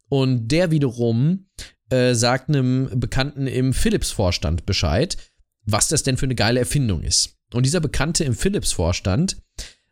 [0.10, 1.46] Und der wiederum
[1.92, 5.16] äh, sagt einem Bekannten im Philips-Vorstand Bescheid,
[5.64, 7.38] was das denn für eine geile Erfindung ist.
[7.54, 9.38] Und dieser Bekannte im Philips-Vorstand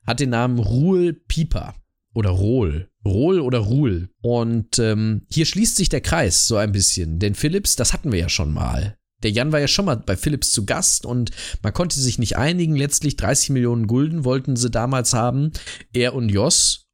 [0.07, 1.75] hat den Namen Ruhl Pieper
[2.13, 2.89] oder Rohl.
[3.05, 4.09] Rohl oder Ruhl.
[4.21, 7.19] Und ähm, hier schließt sich der Kreis so ein bisschen.
[7.19, 8.97] Denn Philips, das hatten wir ja schon mal.
[9.23, 11.31] Der Jan war ja schon mal bei Philips zu Gast und
[11.61, 12.75] man konnte sich nicht einigen.
[12.75, 15.51] Letztlich 30 Millionen Gulden wollten sie damals haben.
[15.93, 16.87] Er und Jos.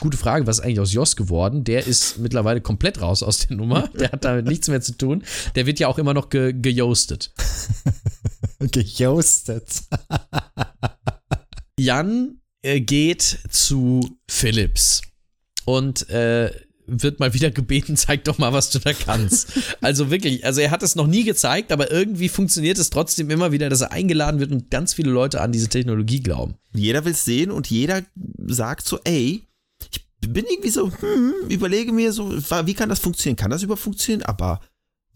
[0.00, 1.64] Gute Frage, was ist eigentlich aus Jos geworden?
[1.64, 3.88] Der ist mittlerweile komplett raus aus der Nummer.
[3.94, 5.22] Der hat damit nichts mehr zu tun.
[5.54, 7.32] Der wird ja auch immer noch ge gejostet.
[8.58, 9.82] gejostet.
[11.78, 15.02] Jan äh, geht zu Philips
[15.64, 16.50] und äh,
[16.86, 19.52] wird mal wieder gebeten, zeig doch mal, was du da kannst.
[19.80, 23.52] also wirklich, also er hat es noch nie gezeigt, aber irgendwie funktioniert es trotzdem immer
[23.52, 26.54] wieder, dass er eingeladen wird und ganz viele Leute an diese Technologie glauben.
[26.72, 28.02] Jeder will es sehen und jeder
[28.46, 29.42] sagt so, ey,
[29.90, 33.36] ich bin irgendwie so, hm, überlege mir so, wie kann das funktionieren?
[33.36, 34.22] Kann das überhaupt funktionieren?
[34.22, 34.60] Aber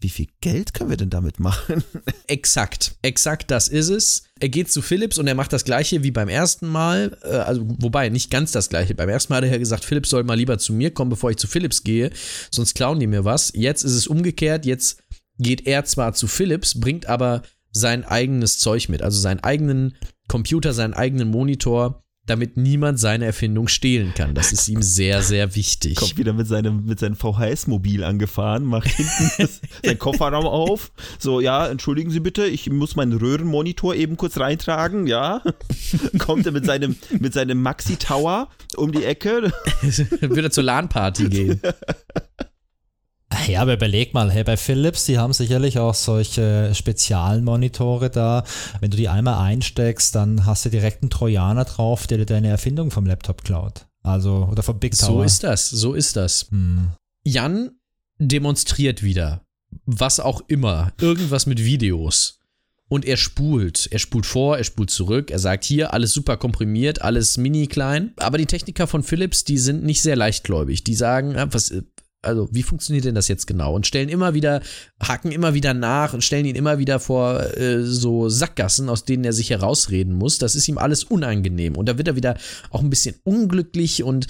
[0.01, 1.83] wie viel Geld können wir denn damit machen?
[2.27, 4.23] Exakt, exakt das ist es.
[4.39, 7.65] Er geht zu Philips und er macht das gleiche wie beim ersten Mal, äh, also
[7.79, 8.95] wobei nicht ganz das gleiche.
[8.95, 11.31] Beim ersten Mal hat er ja gesagt, Philips soll mal lieber zu mir kommen, bevor
[11.31, 12.11] ich zu Philips gehe,
[12.51, 13.51] sonst klauen die mir was.
[13.55, 15.03] Jetzt ist es umgekehrt, jetzt
[15.37, 17.41] geht er zwar zu Philips, bringt aber
[17.71, 19.97] sein eigenes Zeug mit, also seinen eigenen
[20.27, 24.35] Computer, seinen eigenen Monitor, damit niemand seine Erfindung stehlen kann.
[24.35, 25.95] Das ist ihm sehr, sehr wichtig.
[25.95, 30.91] Kommt wieder mit seinem, mit seinem VHS-Mobil angefahren, macht hinten das, seinen Kofferraum auf.
[31.17, 35.41] So, ja, entschuldigen Sie bitte, ich muss meinen Röhrenmonitor eben kurz reintragen, ja.
[36.19, 39.51] Kommt er mit seinem, mit seinem Maxi-Tower um die Ecke.
[40.21, 41.61] Würde er zur LAN-Party gehen.
[43.47, 48.43] Ja, aber überleg mal, hey, bei Philips, die haben sicherlich auch solche Spezialmonitore da.
[48.79, 52.47] Wenn du die einmal einsteckst, dann hast du direkt einen Trojaner drauf, der dir deine
[52.47, 53.85] Erfindung vom Laptop klaut.
[54.01, 55.07] Also, oder vom Big Tower.
[55.09, 56.47] So ist das, so ist das.
[56.49, 56.89] Hm.
[57.23, 57.71] Jan
[58.17, 59.41] demonstriert wieder,
[59.85, 62.39] was auch immer, irgendwas mit Videos.
[62.87, 63.87] Und er spult.
[63.91, 65.29] Er spult vor, er spult zurück.
[65.29, 68.13] Er sagt hier, alles super komprimiert, alles mini klein.
[68.17, 70.83] Aber die Techniker von Philips, die sind nicht sehr leichtgläubig.
[70.83, 71.71] Die sagen, ah, was,
[72.21, 73.73] also wie funktioniert denn das jetzt genau?
[73.73, 74.61] Und stellen immer wieder,
[75.01, 79.23] haken immer wieder nach und stellen ihn immer wieder vor äh, so Sackgassen, aus denen
[79.23, 80.37] er sich herausreden muss.
[80.37, 81.75] Das ist ihm alles unangenehm.
[81.75, 82.37] Und da wird er wieder
[82.71, 84.27] auch ein bisschen unglücklich und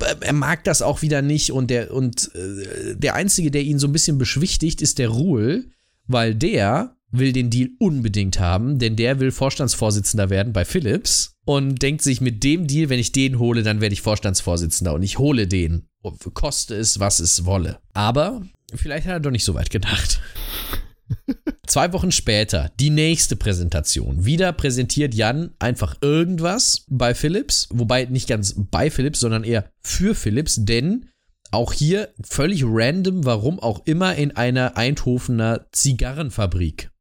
[0.00, 1.52] äh, er mag das auch wieder nicht.
[1.52, 5.70] Und der, und äh, der Einzige, der ihn so ein bisschen beschwichtigt, ist der Ruhl,
[6.06, 11.82] weil der will den Deal unbedingt haben, denn der will Vorstandsvorsitzender werden bei Philips und
[11.82, 15.18] denkt sich mit dem Deal, wenn ich den hole, dann werde ich Vorstandsvorsitzender und ich
[15.18, 15.88] hole den,
[16.34, 17.78] koste es, was es wolle.
[17.92, 18.42] Aber
[18.74, 20.20] vielleicht hat er doch nicht so weit gedacht.
[21.66, 24.24] Zwei Wochen später, die nächste Präsentation.
[24.24, 30.14] Wieder präsentiert Jan einfach irgendwas bei Philips, wobei nicht ganz bei Philips, sondern eher für
[30.14, 31.08] Philips, denn
[31.50, 36.92] auch hier völlig random, warum auch immer, in einer Eindhovener Zigarrenfabrik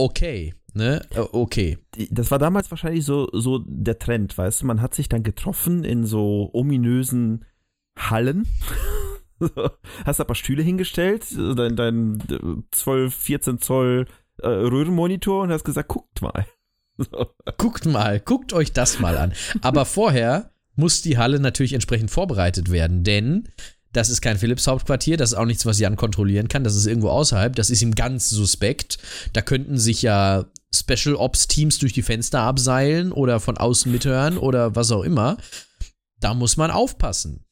[0.00, 0.54] okay.
[0.72, 1.04] Ne?
[1.14, 1.78] Okay.
[2.10, 4.66] Das war damals wahrscheinlich so, so der Trend, weißt du?
[4.66, 7.44] Man hat sich dann getroffen in so ominösen
[8.08, 8.46] Hallen.
[10.04, 14.06] hast ein paar Stühle hingestellt, dein, dein 12, 14 Zoll
[14.42, 16.46] äh, Röhrenmonitor und hast gesagt, guckt mal.
[17.56, 19.32] Guckt mal, guckt euch das mal an.
[19.62, 23.48] Aber vorher muss die Halle natürlich entsprechend vorbereitet werden, denn
[23.92, 26.86] das ist kein Philips Hauptquartier, das ist auch nichts, was Jan kontrollieren kann, das ist
[26.86, 28.98] irgendwo außerhalb, das ist ihm ganz suspekt.
[29.32, 30.44] Da könnten sich ja
[30.74, 35.38] Special Ops Teams durch die Fenster abseilen oder von außen mithören oder was auch immer.
[36.20, 37.44] Da muss man aufpassen.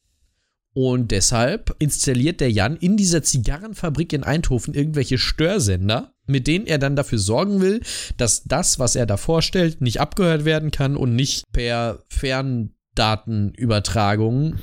[0.73, 6.77] Und deshalb installiert der Jan in dieser Zigarrenfabrik in Eindhoven irgendwelche Störsender, mit denen er
[6.77, 7.81] dann dafür sorgen will,
[8.17, 14.59] dass das, was er da vorstellt, nicht abgehört werden kann und nicht per Ferndatenübertragung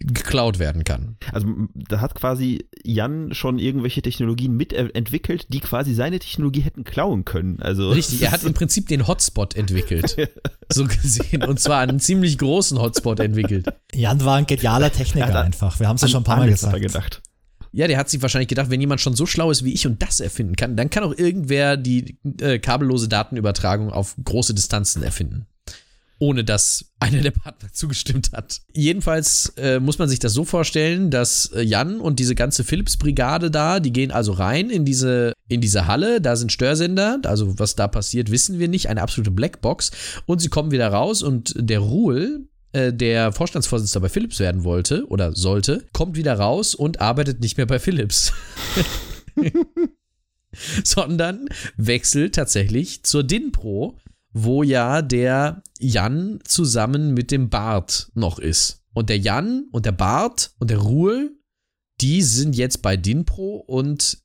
[0.00, 1.16] geklaut werden kann.
[1.32, 7.24] Also da hat quasi Jan schon irgendwelche Technologien mitentwickelt, die quasi seine Technologie hätten klauen
[7.24, 7.60] können.
[7.60, 10.16] Also Richtig, er hat im Prinzip den Hotspot entwickelt.
[10.72, 11.44] so gesehen.
[11.44, 13.66] Und zwar einen ziemlich großen Hotspot entwickelt.
[13.94, 15.78] Jan war ein genialer Techniker einfach.
[15.78, 16.80] Wir haben es ja schon ein paar Mal gesagt.
[16.80, 17.22] gedacht.
[17.72, 20.02] Ja, der hat sich wahrscheinlich gedacht, wenn jemand schon so schlau ist wie ich und
[20.02, 25.46] das erfinden kann, dann kann auch irgendwer die äh, kabellose Datenübertragung auf große Distanzen erfinden
[26.20, 28.60] ohne dass einer der Partner zugestimmt hat.
[28.72, 33.50] Jedenfalls äh, muss man sich das so vorstellen, dass äh, Jan und diese ganze Philips-Brigade
[33.50, 37.74] da, die gehen also rein in diese, in diese Halle, da sind Störsender, also was
[37.74, 39.90] da passiert, wissen wir nicht, eine absolute Blackbox.
[40.26, 45.06] Und sie kommen wieder raus und der Ruhl, äh, der Vorstandsvorsitzender bei Philips werden wollte
[45.08, 48.32] oder sollte, kommt wieder raus und arbeitet nicht mehr bei Philips.
[50.84, 53.96] sondern wechselt tatsächlich zur DINPRO,
[54.32, 58.82] wo ja der Jan zusammen mit dem Bart noch ist.
[58.92, 61.36] Und der Jan und der Bart und der Ruhl,
[62.00, 64.18] die sind jetzt bei Dinpro und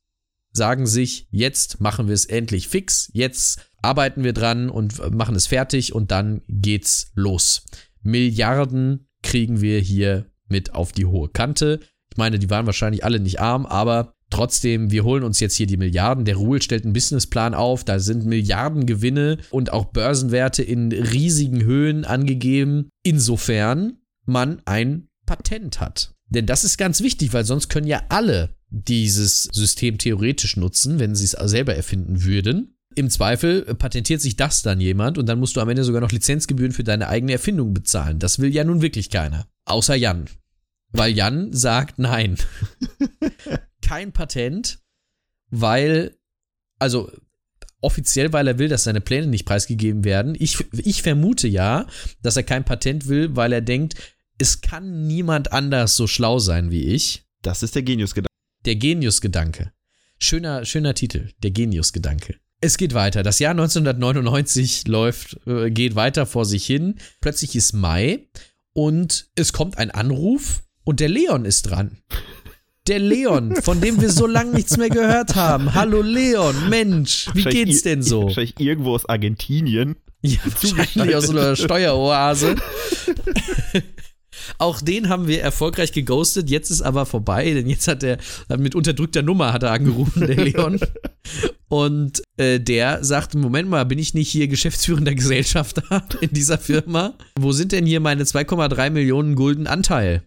[0.52, 5.46] sagen sich, jetzt machen wir es endlich fix, jetzt arbeiten wir dran und machen es
[5.46, 7.64] fertig und dann geht's los.
[8.02, 11.80] Milliarden kriegen wir hier mit auf die hohe Kante.
[12.10, 15.66] Ich meine, die waren wahrscheinlich alle nicht arm, aber Trotzdem, wir holen uns jetzt hier
[15.66, 16.26] die Milliarden.
[16.26, 17.84] Der Ruhl stellt einen Businessplan auf.
[17.84, 22.90] Da sind Milliardengewinne und auch Börsenwerte in riesigen Höhen angegeben.
[23.02, 23.94] Insofern
[24.26, 26.12] man ein Patent hat.
[26.28, 31.14] Denn das ist ganz wichtig, weil sonst können ja alle dieses System theoretisch nutzen, wenn
[31.14, 32.76] sie es selber erfinden würden.
[32.94, 36.12] Im Zweifel patentiert sich das dann jemand und dann musst du am Ende sogar noch
[36.12, 38.18] Lizenzgebühren für deine eigene Erfindung bezahlen.
[38.18, 39.48] Das will ja nun wirklich keiner.
[39.64, 40.26] Außer Jan.
[40.92, 42.36] Weil Jan sagt nein.
[43.86, 44.80] kein Patent,
[45.50, 46.16] weil,
[46.78, 47.10] also
[47.80, 50.34] offiziell, weil er will, dass seine Pläne nicht preisgegeben werden.
[50.38, 51.86] Ich, ich vermute ja,
[52.20, 53.94] dass er kein Patent will, weil er denkt,
[54.38, 57.26] es kann niemand anders so schlau sein wie ich.
[57.42, 58.34] Das ist der Geniusgedanke.
[58.64, 59.72] Der Geniusgedanke.
[60.18, 62.36] Schöner, schöner Titel, der Geniusgedanke.
[62.60, 63.22] Es geht weiter.
[63.22, 66.96] Das Jahr 1999 läuft, äh, geht weiter vor sich hin.
[67.20, 68.26] Plötzlich ist Mai
[68.72, 71.98] und es kommt ein Anruf und der Leon ist dran.
[72.86, 75.74] Der Leon, von dem wir so lange nichts mehr gehört haben.
[75.74, 78.24] Hallo Leon, Mensch, wie geht's denn so?
[78.24, 79.96] Wahrscheinlich irgendwo aus Argentinien.
[80.22, 82.54] Ja, wahrscheinlich aus so einer Steueroase.
[84.58, 86.48] Auch den haben wir erfolgreich geghostet.
[86.48, 88.18] Jetzt ist aber vorbei, denn jetzt hat er
[88.56, 90.78] mit unterdrückter Nummer hat er angerufen, der Leon.
[91.68, 97.14] Und äh, der sagt: Moment mal, bin ich nicht hier geschäftsführender Gesellschafter in dieser Firma?
[97.38, 100.22] Wo sind denn hier meine 2,3 Millionen Gulden Anteil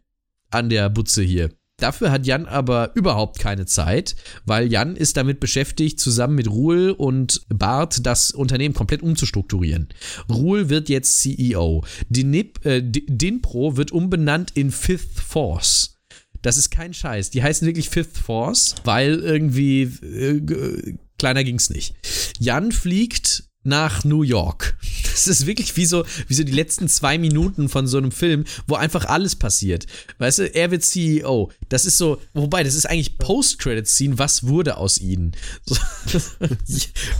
[0.52, 1.52] an der Butze hier?
[1.80, 4.16] Dafür hat Jan aber überhaupt keine Zeit,
[4.46, 9.90] weil Jan ist damit beschäftigt, zusammen mit Ruhl und Bart das Unternehmen komplett umzustrukturieren.
[10.30, 11.84] Ruhl wird jetzt CEO.
[12.10, 16.00] Dinip, äh, Dinpro wird umbenannt in Fifth Force.
[16.42, 17.32] Das ist kein Scheiß.
[17.32, 21.96] Die heißen wirklich Fifth Force, weil irgendwie äh, kleiner ging's nicht.
[22.40, 24.78] Jan fliegt nach New York.
[25.04, 28.46] Das ist wirklich wie so, wie so die letzten zwei Minuten von so einem Film,
[28.68, 29.86] wo einfach alles passiert.
[30.18, 31.52] Weißt du, er wird CEO.
[31.70, 34.18] Das ist so, wobei, das ist eigentlich Post-Credit-Scene.
[34.18, 35.34] Was wurde aus ihnen?
[35.66, 35.78] So,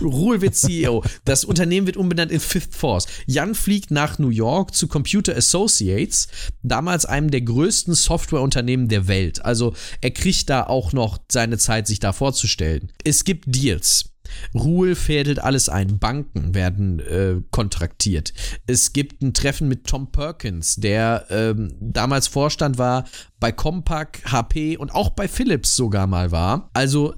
[0.02, 1.04] Ruhl wird CEO.
[1.24, 3.06] Das Unternehmen wird umbenannt in Fifth Force.
[3.26, 6.28] Jan fliegt nach New York zu Computer Associates,
[6.62, 9.44] damals einem der größten Softwareunternehmen der Welt.
[9.44, 12.90] Also er kriegt da auch noch seine Zeit, sich da vorzustellen.
[13.04, 14.09] Es gibt Deals.
[14.54, 15.98] Ruhl fädelt alles ein.
[15.98, 18.32] Banken werden äh, kontraktiert.
[18.66, 23.04] Es gibt ein Treffen mit Tom Perkins, der ähm, damals Vorstand war
[23.38, 26.70] bei Compaq, HP und auch bei Philips sogar mal war.
[26.72, 27.14] Also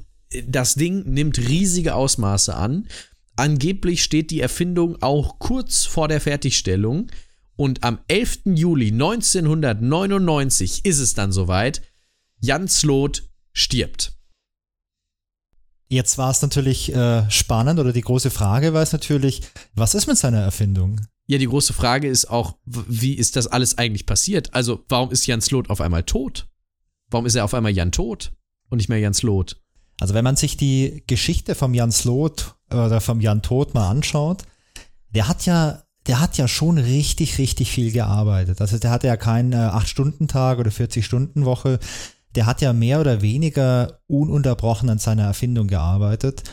[0.47, 2.89] das Ding nimmt riesige Ausmaße an.
[3.37, 7.11] Angeblich steht die Erfindung auch kurz vor der Fertigstellung.
[7.57, 8.41] Und am 11.
[8.47, 11.83] Juli 1999 ist es dann soweit.
[12.41, 14.15] Jan Slot stirbt.
[15.93, 19.43] Jetzt war es natürlich äh, spannend oder die große Frage war es natürlich,
[19.75, 21.03] was ist mit seiner Erfindung?
[21.27, 24.55] Ja, die große Frage ist auch, wie ist das alles eigentlich passiert?
[24.55, 26.49] Also, warum ist Jan Slot auf einmal tot?
[27.11, 28.33] Warum ist er auf einmal Jan tot
[28.71, 29.61] und nicht mehr Jan Slot?
[30.01, 34.45] Also, wenn man sich die Geschichte vom Jan Slot oder vom Jan Tod mal anschaut,
[35.11, 38.61] der hat ja der hat ja schon richtig, richtig viel gearbeitet.
[38.61, 41.79] Also der hatte ja keinen äh, 8-Stunden-Tag oder 40-Stunden-Woche,
[42.35, 46.45] der hat ja mehr oder weniger ununterbrochen an seiner Erfindung gearbeitet.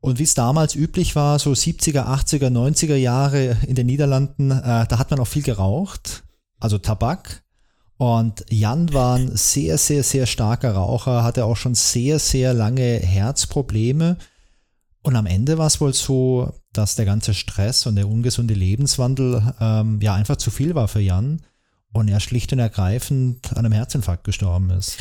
[0.00, 4.86] Und wie es damals üblich war, so 70er, 80er, 90er Jahre in den Niederlanden, äh,
[4.86, 6.22] da hat man auch viel geraucht,
[6.60, 7.42] also Tabak.
[7.96, 13.00] Und Jan war ein sehr, sehr, sehr starker Raucher, hatte auch schon sehr, sehr lange
[13.00, 14.18] Herzprobleme.
[15.02, 19.54] Und am Ende war es wohl so, dass der ganze Stress und der ungesunde Lebenswandel
[19.60, 21.42] ähm, ja einfach zu viel war für Jan
[21.92, 24.98] und er schlicht und ergreifend an einem Herzinfarkt gestorben ist.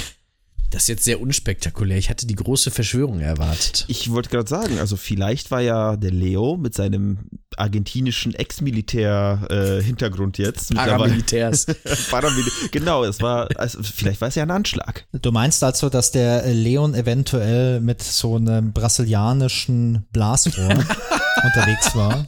[0.70, 1.98] Das ist jetzt sehr unspektakulär.
[1.98, 3.86] Ich hatte die große Verschwörung erwartet.
[3.88, 10.44] Ich wollte gerade sagen, also vielleicht war ja der Leo mit seinem argentinischen Ex-Militär-Hintergrund äh,
[10.44, 10.76] jetzt.
[10.76, 11.66] Paramilitärs.
[12.12, 15.08] Paramil genau, es war, also vielleicht war es ja ein Anschlag.
[15.14, 20.70] Du meinst also, dass der Leon eventuell mit so einem brasilianischen Blasrohr
[21.44, 22.28] unterwegs war?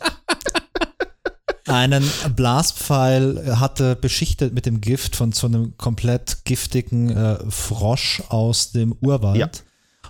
[1.70, 2.04] Einen
[2.36, 8.94] Blaspfeil hatte beschichtet mit dem Gift von so einem komplett giftigen äh, Frosch aus dem
[9.02, 9.38] Urwald.
[9.38, 9.50] Ja.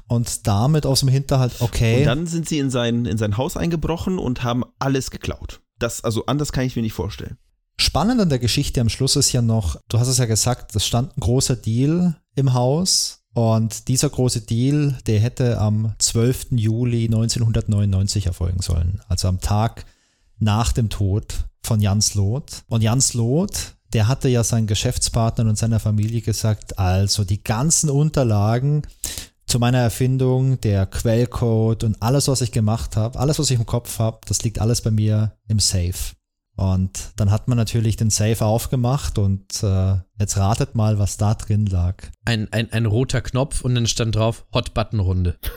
[0.07, 1.99] Und damit aus dem Hinterhalt, okay.
[1.99, 5.61] Und dann sind sie in sein, in sein Haus eingebrochen und haben alles geklaut.
[5.77, 7.37] Das, also anders kann ich mir nicht vorstellen.
[7.77, 10.85] Spannend an der Geschichte am Schluss ist ja noch, du hast es ja gesagt, es
[10.85, 16.47] stand ein großer Deal im Haus und dieser große Deal, der hätte am 12.
[16.51, 19.01] Juli 1999 erfolgen sollen.
[19.07, 19.85] Also am Tag
[20.39, 22.63] nach dem Tod von Jans Loth.
[22.67, 27.89] Und Jans Loth, der hatte ja seinen Geschäftspartnern und seiner Familie gesagt, also die ganzen
[27.89, 28.83] Unterlagen
[29.47, 33.65] zu meiner Erfindung, der Quellcode und alles, was ich gemacht habe, alles, was ich im
[33.65, 35.95] Kopf habe, das liegt alles bei mir im Safe.
[36.59, 41.33] Und dann hat man natürlich den Safe aufgemacht und äh, jetzt ratet mal, was da
[41.33, 41.95] drin lag.
[42.25, 45.37] Ein, ein, ein roter Knopf und dann stand drauf Hot-Button-Runde.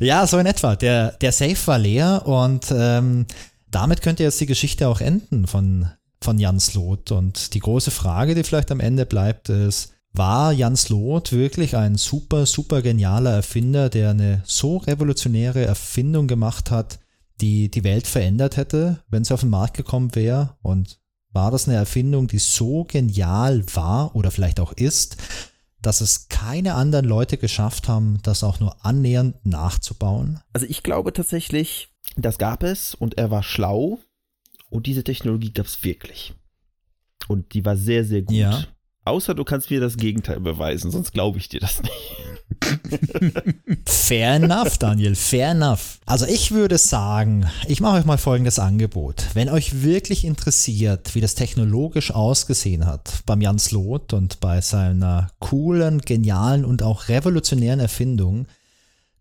[0.00, 0.76] Ja, so in etwa.
[0.76, 3.26] Der, der Safe war leer und ähm,
[3.70, 5.90] damit könnte jetzt die Geschichte auch enden von,
[6.20, 7.12] von Jans Loth.
[7.12, 11.96] Und die große Frage, die vielleicht am Ende bleibt, ist, war Jans Loth wirklich ein
[11.96, 16.98] super, super genialer Erfinder, der eine so revolutionäre Erfindung gemacht hat,
[17.40, 20.56] die die Welt verändert hätte, wenn sie auf den Markt gekommen wäre?
[20.62, 20.98] Und
[21.32, 25.16] war das eine Erfindung, die so genial war oder vielleicht auch ist,
[25.82, 30.40] dass es keine anderen Leute geschafft haben, das auch nur annähernd nachzubauen?
[30.52, 33.98] Also ich glaube tatsächlich, das gab es und er war schlau
[34.70, 36.34] und diese Technologie gab es wirklich.
[37.28, 38.36] Und die war sehr, sehr gut.
[38.36, 38.64] Ja.
[39.06, 42.16] Außer du kannst mir das Gegenteil beweisen, sonst glaube ich dir das nicht.
[43.86, 46.00] fair enough, Daniel, fair enough.
[46.06, 49.26] Also ich würde sagen, ich mache euch mal folgendes Angebot.
[49.34, 55.28] Wenn euch wirklich interessiert, wie das technologisch ausgesehen hat beim Jans Loth und bei seiner
[55.38, 58.46] coolen, genialen und auch revolutionären Erfindung,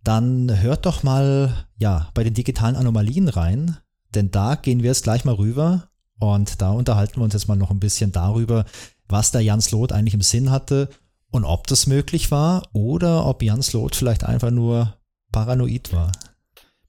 [0.03, 3.77] dann hört doch mal ja bei den digitalen Anomalien rein,
[4.15, 7.55] denn da gehen wir jetzt gleich mal rüber und da unterhalten wir uns jetzt mal
[7.55, 8.65] noch ein bisschen darüber,
[9.07, 10.89] was der Jan Slot eigentlich im Sinn hatte
[11.31, 14.95] und ob das möglich war oder ob Jan Slot vielleicht einfach nur
[15.31, 16.11] paranoid war.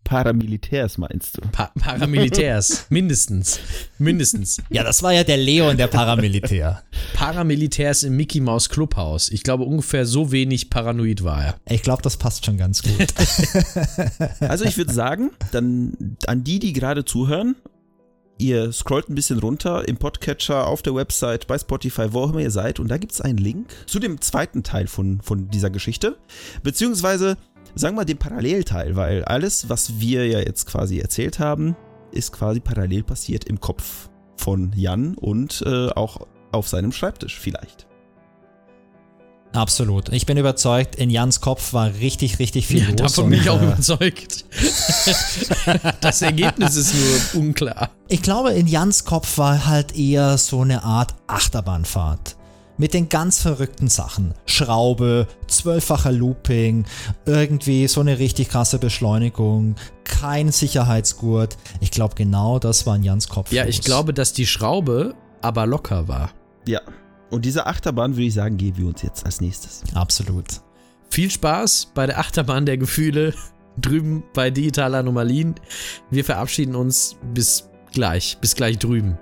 [0.06, 1.42] Paramilitärs meinst du?
[1.50, 3.58] Pa Paramilitärs, mindestens.
[3.98, 4.58] Mindestens.
[4.70, 6.84] Ja, das war ja der Leon, der Paramilitär.
[7.14, 9.30] Paramilitärs im Mickey Mouse Clubhaus.
[9.30, 11.56] Ich glaube, ungefähr so wenig paranoid war er.
[11.68, 12.94] Ich glaube, das passt schon ganz gut.
[14.40, 17.56] Also ich würde sagen, dann an die, die gerade zuhören,
[18.38, 22.40] ihr scrollt ein bisschen runter im Podcatcher, auf der Website, bei Spotify, wo auch immer
[22.40, 25.70] ihr seid und da gibt es einen Link zu dem zweiten Teil von, von dieser
[25.70, 26.16] Geschichte.
[26.62, 27.36] Beziehungsweise
[27.74, 31.76] sagen wir den Parallelteil, weil alles, was wir ja jetzt quasi erzählt haben,
[32.12, 37.86] ist quasi parallel passiert im Kopf von Jan und äh, auch auf seinem Schreibtisch vielleicht.
[39.56, 40.10] Absolut.
[40.10, 42.96] Ich bin überzeugt, in Jans Kopf war richtig, richtig viel Ja, los.
[42.96, 44.44] davon und, bin ich auch äh, überzeugt.
[46.00, 47.90] das Ergebnis ist nur unklar.
[48.08, 52.36] Ich glaube, in Jans Kopf war halt eher so eine Art Achterbahnfahrt.
[52.78, 54.34] Mit den ganz verrückten Sachen.
[54.44, 56.84] Schraube, zwölffacher Looping,
[57.24, 61.56] irgendwie so eine richtig krasse Beschleunigung, kein Sicherheitsgurt.
[61.80, 63.50] Ich glaube, genau das war in Jans Kopf.
[63.50, 63.70] Ja, los.
[63.74, 66.32] ich glaube, dass die Schraube aber locker war.
[66.66, 66.82] Ja.
[67.30, 69.82] Und diese Achterbahn würde ich sagen, geben wir uns jetzt als nächstes.
[69.94, 70.60] Absolut.
[71.10, 73.34] Viel Spaß bei der Achterbahn der Gefühle
[73.80, 75.54] drüben bei Digitale Anomalien.
[76.10, 78.38] Wir verabschieden uns bis gleich.
[78.40, 79.18] Bis gleich drüben.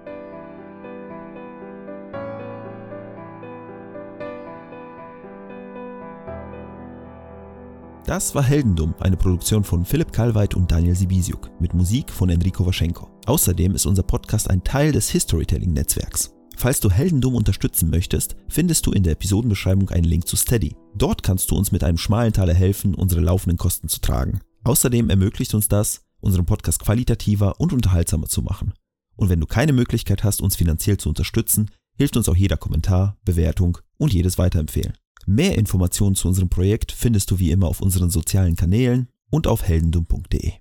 [8.06, 12.66] Das war Heldendum, eine Produktion von Philipp Kalweit und Daniel Sibisiuk mit Musik von Enrico
[12.66, 13.08] Waschenko.
[13.24, 16.33] Außerdem ist unser Podcast ein Teil des Historytelling-Netzwerks.
[16.56, 20.76] Falls du Heldendum unterstützen möchtest, findest du in der Episodenbeschreibung einen Link zu Steady.
[20.94, 24.40] Dort kannst du uns mit einem schmalen Taler helfen, unsere laufenden Kosten zu tragen.
[24.64, 28.72] Außerdem ermöglicht uns das, unseren Podcast qualitativer und unterhaltsamer zu machen.
[29.16, 33.16] Und wenn du keine Möglichkeit hast, uns finanziell zu unterstützen, hilft uns auch jeder Kommentar,
[33.24, 34.94] Bewertung und jedes Weiterempfehlen.
[35.26, 39.62] Mehr Informationen zu unserem Projekt findest du wie immer auf unseren sozialen Kanälen und auf
[39.62, 40.54] heldendum.de.